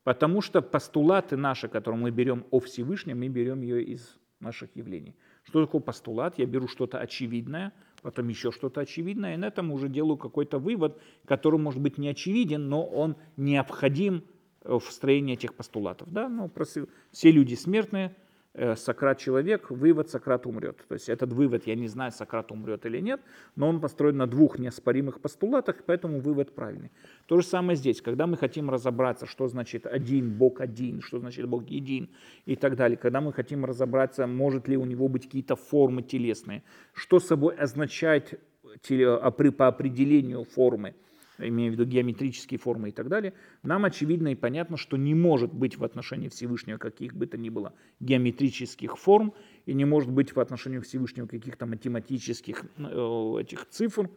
[0.03, 5.15] Потому что постулаты наши, которые мы берем о Всевышнем, мы берем ее из наших явлений.
[5.43, 6.39] Что такое постулат?
[6.39, 11.01] Я беру что-то очевидное, потом еще что-то очевидное, и на этом уже делаю какой-то вывод,
[11.25, 14.23] который может быть не очевиден, но он необходим
[14.61, 16.11] в строении этих постулатов.
[16.11, 16.29] Да?
[16.29, 16.51] Ну,
[17.11, 18.28] все люди смертные, Э,
[18.75, 20.83] Сократ человек, вывод Сократ умрет.
[20.87, 23.21] То есть этот вывод, я не знаю, Сократ умрет или нет,
[23.55, 26.91] но он построен на двух неоспоримых постулатах, поэтому вывод правильный.
[27.27, 31.47] То же самое здесь, когда мы хотим разобраться, что значит один, Бог один, что значит
[31.47, 32.09] Бог един
[32.45, 36.63] и так далее, когда мы хотим разобраться, может ли у него быть какие-то формы телесные,
[36.93, 38.39] что собой означает
[39.57, 40.95] по определению формы,
[41.39, 43.33] имею в виду геометрические формы и так далее,
[43.63, 47.49] нам очевидно и понятно, что не может быть в отношении Всевышнего каких бы то ни
[47.49, 49.33] было геометрических форм,
[49.65, 54.09] и не может быть в отношении Всевышнего каких-то математических э, этих цифр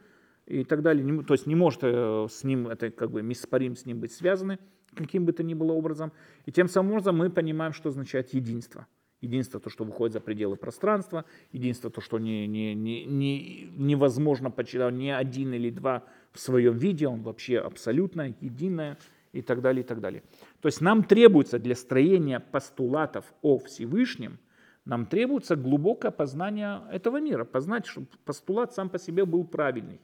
[0.45, 1.23] и так далее.
[1.23, 4.59] То есть не может э, с ним, это как бы миспарим с ним быть связаны
[4.95, 6.11] каким бы то ни было образом.
[6.45, 8.87] И тем самым образом мы понимаем, что означает единство.
[9.21, 14.51] Единство то, что выходит за пределы пространства, единство то, что не, не, не, не, невозможно
[14.51, 16.03] почитать ни один или два
[16.33, 18.97] в своем виде, он вообще абсолютно единое
[19.31, 20.23] и так далее, и так далее.
[20.61, 24.39] То есть нам требуется для строения постулатов о Всевышнем,
[24.85, 30.01] нам требуется глубокое познание этого мира, познать, чтобы постулат сам по себе был правильный.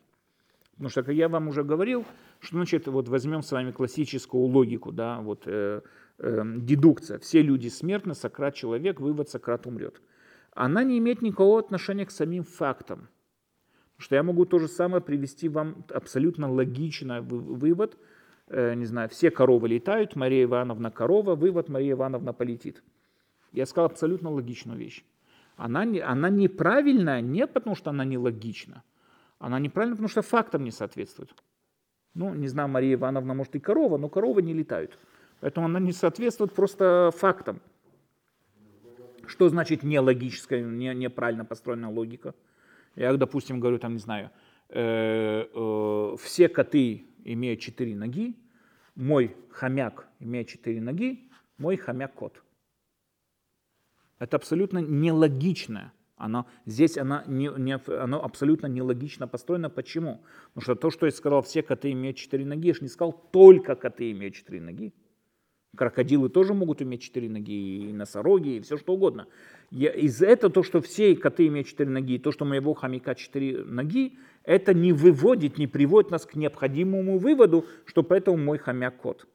[0.72, 2.06] Потому что, как я вам уже говорил,
[2.40, 5.82] что значит, вот возьмем с вами классическую логику, да, вот э,
[6.20, 7.20] э, дедукция.
[7.20, 10.02] Все люди смертны, Сократ человек, вывод Сократ умрет.
[10.54, 13.10] Она не имеет никакого отношения к самим фактам
[14.00, 17.98] что я могу то же самое привести вам абсолютно логичный вывод.
[18.48, 22.82] Э, не знаю, все коровы летают, Мария Ивановна корова, вывод Мария Ивановна полетит.
[23.52, 25.04] Я сказал абсолютно логичную вещь.
[25.58, 28.84] Она, не, она неправильная не потому, что она нелогична.
[29.38, 31.36] Она неправильная, потому что фактам не соответствует.
[32.14, 34.98] Ну, не знаю, Мария Ивановна, может, и корова, но коровы не летают.
[35.42, 37.60] Поэтому она не соответствует просто фактам.
[39.28, 42.34] Что значит нелогическая, не, неправильно построенная логика?
[42.96, 44.32] Я, допустим, говорю, там, не знаю,
[44.70, 48.36] э, э, все коты имеют четыре ноги,
[48.96, 52.44] мой хомяк имеет четыре ноги, мой хомяк кот.
[54.20, 55.94] Это абсолютно нелогично.
[56.18, 59.70] Оно, здесь оно, не, не, оно абсолютно нелогично построено.
[59.70, 60.22] Почему?
[60.54, 63.14] Потому что то, что я сказал, все коты имеют четыре ноги, я же не сказал,
[63.14, 64.94] только коты имеют четыре ноги.
[65.76, 69.28] Крокодилы тоже могут иметь четыре ноги, и носороги, и все что угодно.
[69.70, 72.74] Я, из этого то, что все коты имеют четыре ноги, и то, что у моего
[72.74, 78.58] хомяка четыре ноги, это не выводит, не приводит нас к необходимому выводу, что поэтому мой
[78.58, 79.28] хомяк кот.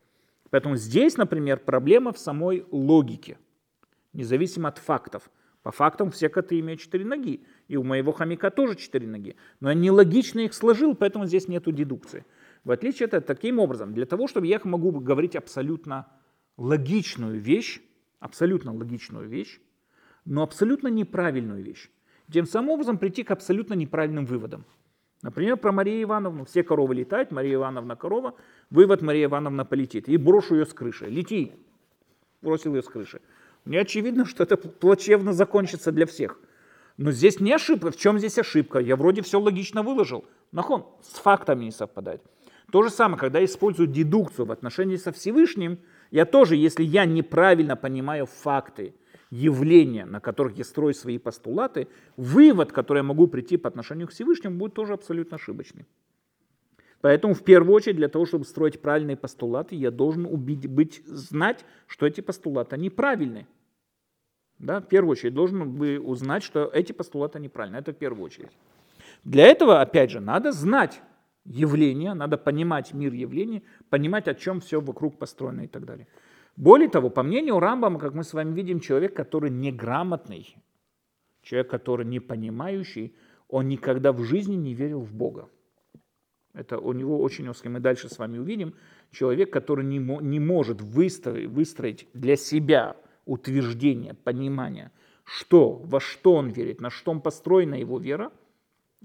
[0.50, 3.38] Поэтому здесь, например, проблема в самой логике,
[4.12, 5.30] независимо от фактов.
[5.62, 9.36] По фактам все коты имеют четыре ноги, и у моего хомяка тоже четыре ноги.
[9.60, 12.26] Но я нелогично их сложил, поэтому здесь нет дедукции.
[12.64, 16.06] В отличие от этого, таким образом, для того, чтобы я могу говорить абсолютно
[16.56, 17.80] логичную вещь,
[18.20, 19.60] абсолютно логичную вещь,
[20.24, 21.90] но абсолютно неправильную вещь.
[22.32, 24.64] Тем самым образом прийти к абсолютно неправильным выводам.
[25.22, 26.44] Например, про Марию Ивановну.
[26.44, 28.34] Все коровы летают, Мария Ивановна корова,
[28.70, 30.08] вывод Мария Ивановна полетит.
[30.08, 31.06] И брошу ее с крыши.
[31.06, 31.52] Лети.
[32.42, 33.20] Бросил ее с крыши.
[33.64, 36.38] Мне очевидно, что это плачевно закончится для всех.
[36.98, 37.90] Но здесь не ошибка.
[37.90, 38.78] В чем здесь ошибка?
[38.78, 40.26] Я вроде все логично выложил.
[40.52, 42.22] Нахон, с фактами не совпадает.
[42.70, 45.78] То же самое, когда я использую дедукцию в отношении со Всевышним,
[46.14, 48.94] я тоже, если я неправильно понимаю факты,
[49.30, 54.12] явления, на которых я строю свои постулаты, вывод, который я могу прийти по отношению к
[54.12, 55.86] Всевышнему, будет тоже абсолютно ошибочный.
[57.00, 61.64] Поэтому в первую очередь для того, чтобы строить правильные постулаты, я должен убить, быть, знать,
[61.88, 63.48] что эти постулаты неправильные.
[64.60, 67.80] Да, в первую очередь должен бы узнать, что эти постулаты неправильные.
[67.80, 68.52] Это в первую очередь.
[69.24, 71.02] Для этого, опять же, надо знать
[71.44, 76.06] явления, надо понимать мир явлений, понимать, о чем все вокруг построено и так далее.
[76.56, 80.56] Более того, по мнению Рамбама, как мы с вами видим, человек, который неграмотный,
[81.42, 83.14] человек, который не понимающий,
[83.48, 85.48] он никогда в жизни не верил в Бога.
[86.54, 87.68] Это у него очень узкий.
[87.68, 88.74] Мы дальше с вами увидим.
[89.10, 94.92] Человек, который не, не может выстроить, выстроить для себя утверждение, понимание,
[95.24, 98.30] что, во что он верит, на что он построена его вера,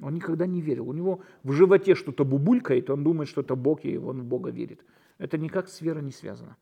[0.01, 0.89] он никогда не верил.
[0.89, 4.51] У него в животе что-то бубулькает, он думает, что это Бог, и он в Бога
[4.51, 4.85] верит.
[5.17, 6.57] Это никак с верой не связано.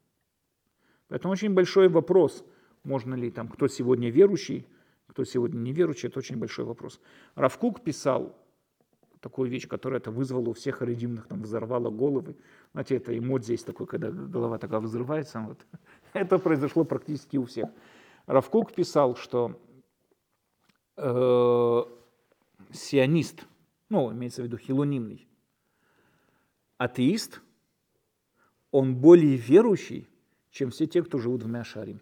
[1.07, 2.43] Поэтому очень большой вопрос,
[2.83, 4.67] можно ли там, кто сегодня верующий,
[5.07, 6.99] кто сегодня неверующий, это очень большой вопрос.
[7.35, 8.35] Равкук писал
[9.21, 12.35] такую вещь, которая это вызвала у всех аредимных, там взорвала головы.
[12.73, 15.39] Знаете, это эмодзи есть такой, когда голова такая взрывается.
[15.39, 15.65] Вот.
[16.13, 17.69] Это произошло практически у всех.
[18.27, 19.59] Равкук писал, что
[20.97, 21.83] э,
[22.71, 23.45] сионист,
[23.89, 25.27] ну, имеется в виду хилонимный,
[26.77, 27.41] атеист,
[28.71, 30.07] он более верующий,
[30.51, 32.01] чем все те, кто живут в Мяшарим.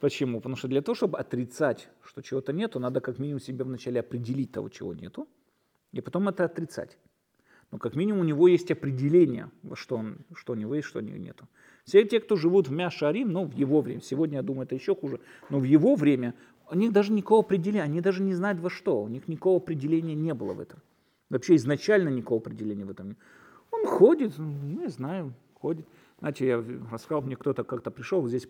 [0.00, 0.38] Почему?
[0.38, 4.50] Потому что для того, чтобы отрицать, что чего-то нету, надо как минимум себе вначале определить
[4.50, 5.28] того, чего нету,
[5.92, 6.96] и потом это отрицать.
[7.70, 11.02] Но как минимум у него есть определение, что, он, что у него есть, что у
[11.02, 11.48] него нету.
[11.84, 14.94] Все те, кто живут в Мяшарим, ну, в его время, сегодня, я думаю, это еще
[14.94, 16.34] хуже, но в его время
[16.70, 20.14] у них даже никакого определения, они даже не знают во что, у них никакого определения
[20.14, 20.80] не было в этом.
[21.30, 23.16] Вообще изначально никакого определения в этом.
[23.70, 24.52] Он ходит, ну,
[24.82, 25.86] не знаю, ходит.
[26.18, 28.46] Знаете, я рассказал, мне кто-то как-то пришел, здесь,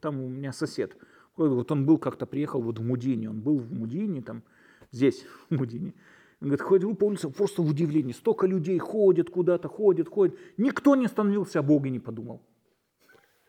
[0.00, 0.96] там у меня сосед,
[1.36, 4.42] вот он был как-то, приехал вот в Мудине, он был в Мудине, там,
[4.92, 5.94] здесь, в Мудине.
[6.40, 10.38] Он говорит, ходил по улице, просто в удивлении, столько людей ходит куда-то, ходит, ходит.
[10.56, 12.40] Никто не остановился, о Боге не подумал.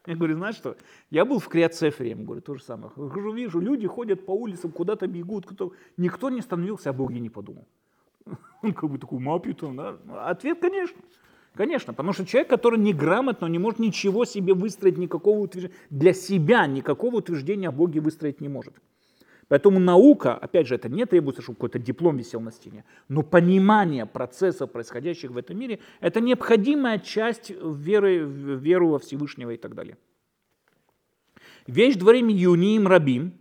[0.05, 0.75] Я говорю, знаешь что,
[1.09, 2.91] я был в Криоцефере, говорю, то же самое.
[2.95, 5.73] Говорю, вижу, люди ходят по улицам, куда-то бегут, кто...
[5.95, 7.67] никто не остановился, о Боге не подумал.
[8.61, 9.97] Он как бы такой мапью там, да?
[10.25, 10.99] Ответ, конечно.
[11.53, 16.65] Конечно, потому что человек, который неграмотно, не может ничего себе выстроить, никакого утверждения, для себя
[16.65, 18.73] никакого утверждения о Боге выстроить не может.
[19.51, 24.05] Поэтому наука, опять же, это не требуется, чтобы какой-то диплом висел на стене, но понимание
[24.05, 29.97] процессов, происходящих в этом мире, это необходимая часть веры, веру во Всевышнего и так далее.
[31.67, 33.33] Вещь дворим юниим рабим,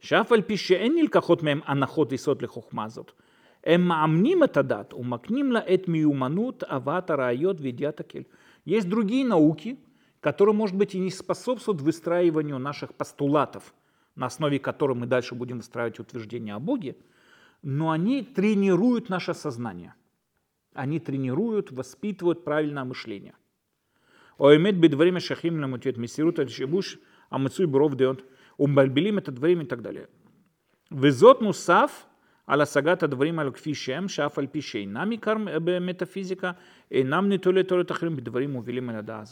[0.00, 3.16] шафаль пище энниль кахот мем анахот и сот лихохмазот,
[3.64, 8.28] эм маамним это дат, умакним эт миуманут авата райот ведятакель.
[8.64, 9.80] Есть другие науки,
[10.20, 13.74] которые, может быть, и не способствуют выстраиванию наших постулатов–
[14.16, 16.96] на основе которой мы дальше будем выстраивать утверждения о Боге,
[17.62, 19.94] но они тренируют наше сознание.
[20.74, 23.34] Они тренируют, воспитывают правильное мышление.
[24.38, 26.98] Оэмет бит время шахим ламутет мессирут альшибуш
[27.28, 28.24] амыцуй бров деонт
[28.56, 30.08] умбальбилим это время и так далее.
[30.90, 32.06] Везот мусав
[32.48, 36.56] аля сагат адварим аль кфишем шаф аль пишей нами карм э, метафизика
[36.88, 39.26] и нам не то ли то ли тахрим бит время увелим аля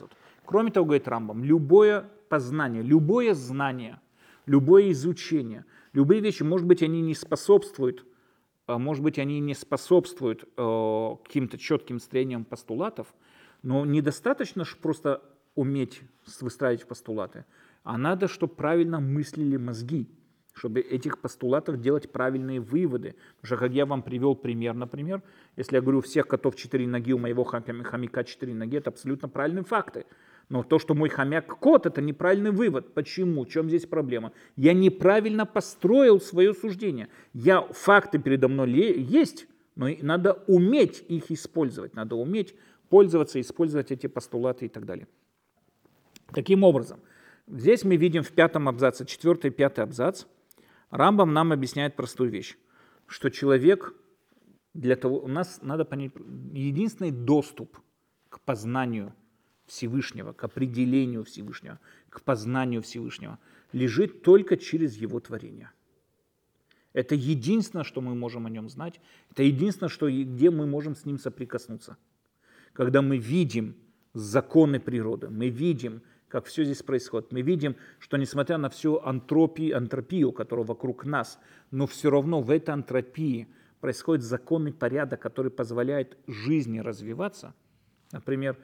[0.45, 4.01] Кроме того, говорит Рамбам, любое познание, любое знание–
[4.49, 8.05] любое изучение, любые вещи, может быть, они не способствуют,
[8.67, 13.15] может быть, они не способствуют э, каким-то четким строениям постулатов,
[13.63, 15.23] но недостаточно же просто
[15.55, 16.03] уметь
[16.41, 17.45] выстраивать постулаты,
[17.83, 20.09] а надо, чтобы правильно мыслили мозги
[20.59, 23.15] чтобы этих постулатов делать правильные выводы.
[23.41, 25.23] Потому как я вам привел пример, например,
[25.57, 29.29] если я говорю, у всех котов четыре ноги, у моего хомяка четыре ноги, это абсолютно
[29.29, 30.05] правильные факты.
[30.49, 32.95] Но то, что мой хомяк кот, это неправильный вывод.
[32.95, 33.45] Почему?
[33.45, 34.33] В чем здесь проблема?
[34.57, 37.09] Я неправильно построил свое суждение.
[37.35, 39.47] Я, факты передо мной есть,
[39.77, 41.95] но надо уметь их использовать.
[41.95, 42.55] Надо уметь
[42.89, 45.07] пользоваться, использовать эти постулаты и так далее.
[46.33, 47.01] Таким образом,
[47.47, 50.25] здесь мы видим в пятом абзаце, четвертый пятый абзац–
[50.91, 52.57] Рамбам нам объясняет простую вещь,
[53.07, 53.95] что человек
[54.75, 56.13] для того, у нас надо понять,
[56.53, 57.79] единственный доступ
[58.29, 59.15] к познанию
[59.69, 61.79] Всевышнего, к определению Всевышнего,
[62.11, 63.39] к познанию Всевышнего
[63.73, 65.71] лежит только через его творение.
[66.93, 69.01] Это единственное, что мы можем о нем знать.
[69.31, 71.97] Это единственное, что, где мы можем с ним соприкоснуться.
[72.73, 73.77] Когда мы видим
[74.15, 77.31] законы природы, мы видим, как все здесь происходит.
[77.31, 81.39] Мы видим, что несмотря на всю антропию, антропию, которая вокруг нас,
[81.71, 83.49] но все равно в этой антропии
[83.81, 87.55] происходит законный порядок, который позволяет жизни развиваться.
[88.13, 88.57] Например,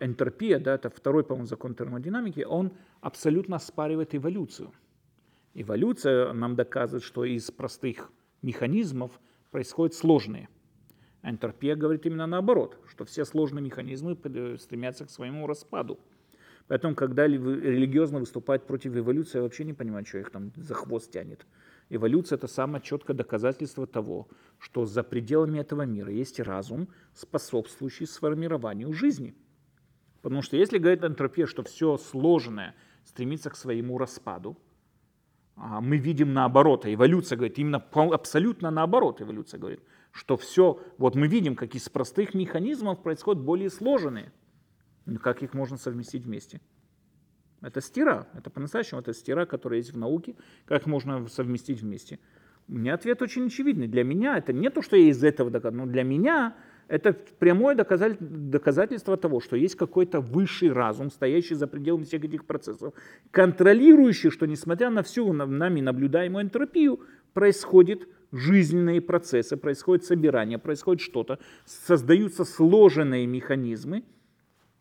[0.00, 4.72] энтропия, да, это второй, по-моему, закон термодинамики, он абсолютно оспаривает эволюцию.
[5.54, 8.10] Эволюция нам доказывает, что из простых
[8.42, 10.48] механизмов происходят сложные.
[11.22, 14.16] Энтропия говорит именно наоборот, что все сложные механизмы
[14.58, 15.98] стремятся к своему распаду.
[16.68, 21.10] Поэтому, когда религиозно выступают против эволюции, я вообще не понимаю, что их там за хвост
[21.10, 21.46] тянет.
[21.88, 28.92] Эволюция– это самое четкое доказательство того, что за пределами этого мира есть разум, способствующий сформированию
[28.92, 29.34] жизни.
[30.22, 34.58] Потому что если говорит энтропия, что все сложное стремится к своему распаду,
[35.56, 39.80] а мы видим наоборот, а эволюция говорит именно абсолютно наоборот, эволюция говорит,
[40.12, 44.32] что все, вот мы видим, как из простых механизмов происходят более сложные.
[45.22, 46.60] Как их можно совместить вместе?
[47.60, 52.20] Это стира, это по-настоящему, это стира, которая есть в науке, как можно совместить вместе.
[52.68, 53.88] У меня ответ очень очевидный.
[53.88, 56.54] Для меня это не то, что я из этого доказываю, но для меня
[56.88, 62.94] это прямое доказательство того, что есть какой-то высший разум, стоящий за пределами всех этих процессов,
[63.30, 67.00] контролирующий, что несмотря на всю нами наблюдаемую энтропию,
[67.34, 74.04] происходят жизненные процессы, происходит собирание, происходит что-то, создаются сложенные механизмы.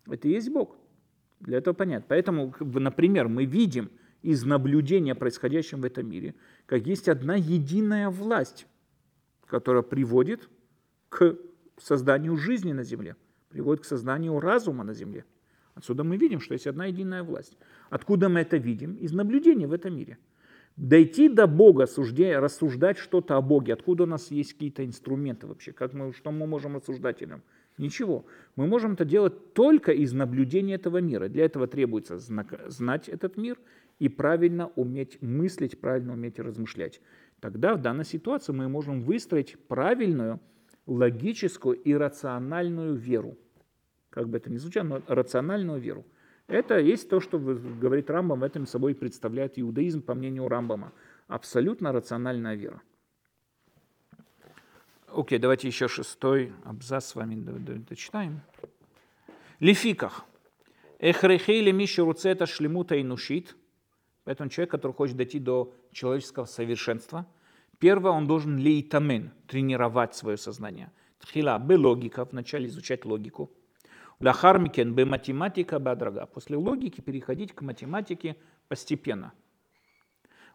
[0.10, 0.78] Это и есть Бог.
[1.42, 2.06] Для этого понятно.
[2.08, 3.90] Поэтому, например, мы видим
[4.22, 6.36] из наблюдения происходящего в этом мире,
[6.66, 8.66] как есть одна единая власть,
[9.46, 10.50] которая приводит
[11.10, 11.38] к
[11.84, 13.16] созданию жизни на земле,
[13.50, 15.26] приводит к созданию разума на земле.
[15.76, 17.58] Отсюда мы видим, что есть одна единая власть.
[17.90, 18.96] Откуда мы это видим?
[18.96, 20.18] Из наблюдения в этом мире.
[20.76, 25.72] Дойти до Бога, суждя, рассуждать что-то о Боге, откуда у нас есть какие-то инструменты вообще,
[25.72, 27.42] как мы, что мы можем рассуждать о нем?
[27.78, 28.26] Ничего.
[28.56, 31.30] Мы можем это делать только из наблюдения этого мира.
[31.30, 33.58] Для этого требуется знать этот мир
[34.00, 37.02] и правильно уметь мыслить, правильно уметь размышлять.
[37.40, 40.40] Тогда в данной ситуации мы можем выстроить правильную,
[40.88, 43.38] логическую и рациональную веру.
[44.10, 46.06] Как бы это ни звучало, но рациональную веру.
[46.48, 50.94] Это есть то, что говорит Рамбам, в этом собой представляет иудаизм, по мнению Рамбама.
[51.28, 52.82] Абсолютно рациональная вера.
[55.14, 58.42] Окей, давайте еще шестой абзац с вами дочитаем.
[59.60, 60.26] Лификах.
[61.00, 63.56] Эхрехей лемиши руцета шлемута и нушит.
[64.24, 67.26] Поэтому человек, который хочет дойти до человеческого совершенства,
[67.80, 70.92] первое, он должен лейтамен, тренировать свое сознание.
[71.20, 73.52] תחילה, בלוגיקה, вначале изучать логику.
[74.20, 76.26] לאחר מכן, במתמטיקה, בהדרגה.
[76.26, 78.36] После логики переходить к математике
[78.68, 79.34] постепенно–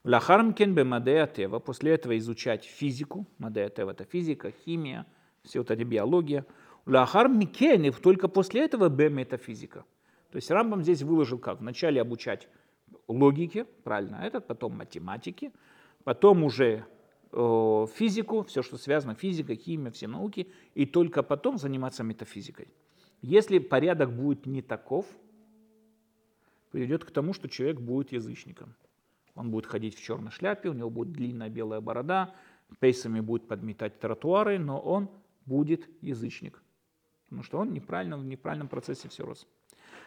[0.04, 5.06] לאחר מכן במדעי הטבע, после этого изучать физику, מדעי הטבע это физика, химия,
[5.44, 6.44] все вот эти биология.
[6.86, 9.84] לאחר מכן, только после этого במטפיזיקה.
[10.32, 11.60] То есть Рамбам здесь выложил как?
[11.60, 12.48] Вначале обучать
[13.06, 15.52] логике, правильно, этот, потом математике,
[16.02, 16.84] потом уже
[17.32, 22.68] физику, все, что связано, физика, химия, все науки, и только потом заниматься метафизикой.
[23.22, 25.06] Если порядок будет не таков,
[26.70, 28.74] приведет к тому, что человек будет язычником.
[29.34, 32.34] Он будет ходить в черной шляпе, у него будет длинная белая борода,
[32.80, 35.08] пейсами будет подметать тротуары, но он
[35.46, 36.62] будет язычник.
[37.24, 39.46] Потому что он неправильно, в неправильном процессе все рос.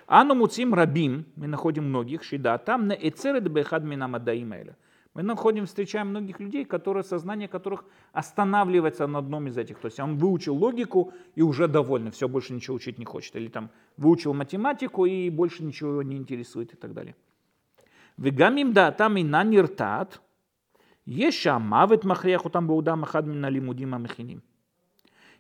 [0.05, 4.77] Ану муцим рабим, мы находим многих, шида, там на эцеред бехад минамадаимэля.
[5.15, 9.79] Мы находим, встречаем многих людей, которые, сознание которых останавливается на одном из этих.
[9.79, 13.33] То есть он выучил логику и уже доволен, все, больше ничего учить не хочет.
[13.37, 17.15] Или там выучил математику и больше ничего его не интересует и так далее.
[18.17, 20.21] Вегамим да там и на ниртат,
[21.05, 24.43] еша мавит махреху там бауда махадмина лимудима махиним.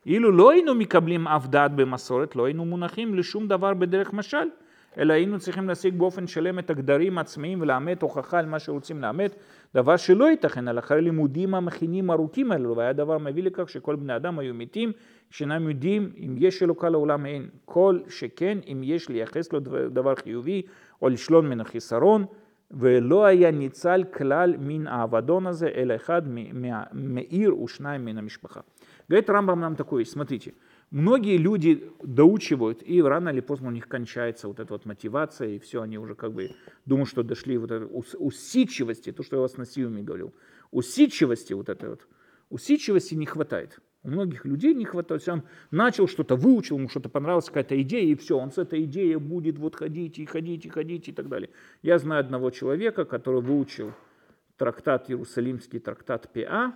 [0.05, 4.53] Или лойну микаблим авдат бемасорет, лойну мунахим лишум давар бедерех машаль.
[4.98, 9.34] אלא היינו צריכים להשיג באופן שלם את הגדרים העצמיים ולאמת הוכחה על מה שרוצים לאמת,
[9.74, 14.16] דבר שלא ייתכן, אלא אחרי לימודים המכינים ארוכים האלו, והיה דבר מביא לכך שכל בני
[14.16, 14.92] אדם היו מתים,
[15.30, 19.60] שאינם יודעים אם יש אלוקה לעולם אין, כל שכן אם יש לייחס לו
[19.90, 20.62] דבר חיובי
[21.02, 22.24] או לשלול מן החיסרון,
[22.70, 26.22] ולא היה ניצל כלל מן האבדון הזה, אלא אחד
[26.92, 28.60] מעיר ушнайм מן המשפחה.
[29.10, 30.52] Говорит Рамбам нам такое, смотрите,
[30.91, 35.59] многие люди доучивают, и рано или поздно у них кончается вот эта вот мотивация, и
[35.59, 36.51] все, они уже как бы
[36.85, 40.33] думают, что дошли вот этой усидчивости, то, что я вас на Сиуме говорил,
[40.71, 42.07] усидчивости вот этой вот,
[42.49, 43.79] усидчивости не хватает.
[44.03, 45.27] У многих людей не хватает.
[45.27, 49.15] Он начал что-то, выучил, ему что-то понравилась какая-то идея, и все, он с этой идеей
[49.15, 51.49] будет вот ходить и ходить и ходить и так далее.
[51.81, 53.93] Я знаю одного человека, который выучил
[54.57, 56.75] трактат Иерусалимский, трактат Пиа,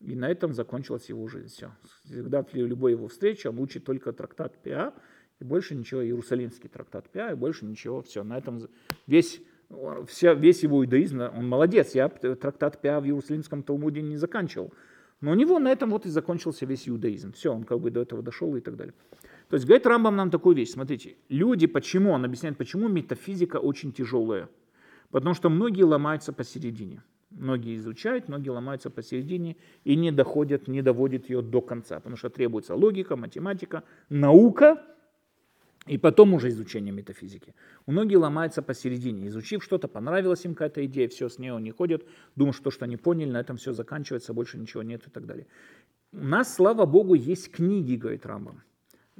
[0.00, 1.48] и на этом закончилась его жизнь.
[1.48, 1.70] Все.
[2.04, 4.94] Всегда в любой его встрече он учит только трактат Пиа,
[5.40, 8.24] и больше ничего, Иерусалимский трактат Пиа, и больше ничего, все.
[8.24, 8.60] На этом
[9.06, 9.40] весь,
[10.06, 11.94] вся, весь его иудаизм, он молодец.
[11.94, 14.72] Я трактат Пиа в Иерусалимском Талмуде не заканчивал.
[15.20, 17.32] Но у него на этом вот и закончился весь иудаизм.
[17.32, 18.94] Все, он как бы до этого дошел и так далее.
[19.48, 20.70] То есть говорит Рамбам нам такую вещь.
[20.70, 24.48] Смотрите, люди, почему, он объясняет, почему метафизика очень тяжелая.
[25.10, 27.02] Потому что многие ломаются посередине.
[27.30, 31.96] Многие изучают, многие ломаются посередине и не доходят, не доводят ее до конца.
[31.96, 34.82] Потому что требуется логика, математика, наука
[35.86, 37.54] и потом уже изучение метафизики.
[37.86, 39.26] У многих ломаются посередине.
[39.28, 42.04] Изучив что-то, понравилась им какая-то идея, все, с ней они ходят,
[42.34, 45.46] думают, что что они поняли, на этом все заканчивается, больше ничего нет и так далее.
[46.12, 48.62] У нас, слава Богу, есть книги, говорит Рамбам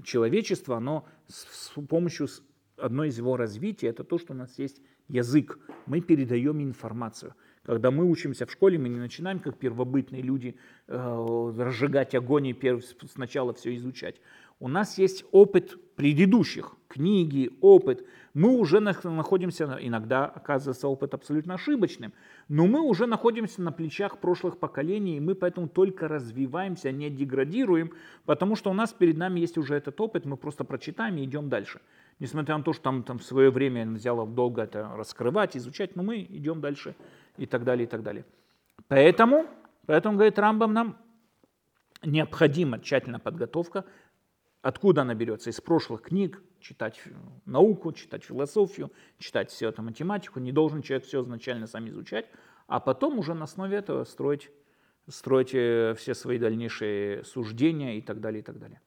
[0.02, 2.28] человечество, оно с помощью
[2.76, 5.59] одной из его развития, это то, что у нас есть язык.
[5.86, 7.34] Мы передаем информацию.
[7.68, 10.56] Когда мы учимся в школе, мы не начинаем, как первобытные люди,
[10.86, 12.56] э, разжигать огонь и
[13.12, 14.22] сначала все изучать.
[14.58, 18.06] У нас есть опыт предыдущих, книги, опыт.
[18.32, 22.14] Мы уже находимся, иногда оказывается опыт абсолютно ошибочным,
[22.48, 27.92] но мы уже находимся на плечах прошлых поколений, и мы поэтому только развиваемся, не деградируем,
[28.24, 31.50] потому что у нас перед нами есть уже этот опыт, мы просто прочитаем и идем
[31.50, 31.80] дальше.
[32.20, 36.02] Несмотря на то, что там, там в свое время взяло долго это раскрывать, изучать, но
[36.02, 36.96] мы идем дальше
[37.39, 38.24] и так далее, и так далее.
[38.89, 39.47] Поэтому,
[39.86, 40.99] поэтому говорит Рамбам нам,
[42.03, 43.84] необходима тщательная подготовка
[44.61, 45.51] Откуда она берется?
[45.51, 47.01] Из прошлых книг, читать
[47.45, 50.41] науку, читать философию, читать все это математику.
[50.41, 52.26] Не должен человек все изначально сам изучать,
[52.66, 54.51] а потом уже на основе этого строить,
[55.09, 58.80] строить э, все свои дальнейшие суждения и так далее, и так далее.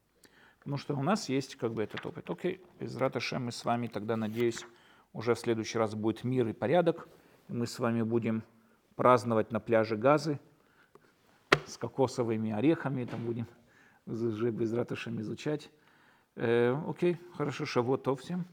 [0.59, 2.29] Потому что у нас есть как бы этот опыт.
[2.29, 4.65] Окей, без раташа мы с вами тогда, надеюсь,
[5.13, 7.07] уже в следующий раз будет мир и порядок.
[7.51, 8.43] Мы с вами будем
[8.95, 10.39] праздновать на пляже Газы
[11.65, 13.45] с кокосовыми орехами, там будем
[14.05, 15.69] уже без ратышем изучать.
[16.37, 18.45] Э, окей, хорошо, шавот то всем.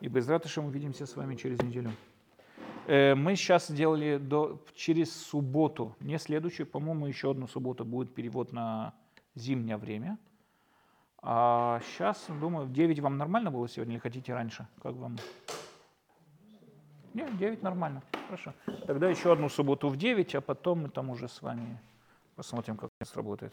[0.00, 1.90] И без ратышем увидимся с вами через неделю.
[2.88, 8.52] Э, мы сейчас сделали до, через субботу, не следующую, по-моему, еще одну субботу будет перевод
[8.52, 8.92] на
[9.34, 10.18] зимнее время.
[11.22, 14.68] А сейчас, думаю, в 9 вам нормально было сегодня или хотите раньше?
[14.82, 15.16] Как вам?
[17.14, 18.02] Нет, 9 нормально.
[18.26, 18.52] Хорошо.
[18.86, 21.78] Тогда еще одну субботу в 9, а потом мы там уже с вами
[22.36, 23.52] посмотрим, как это сработает.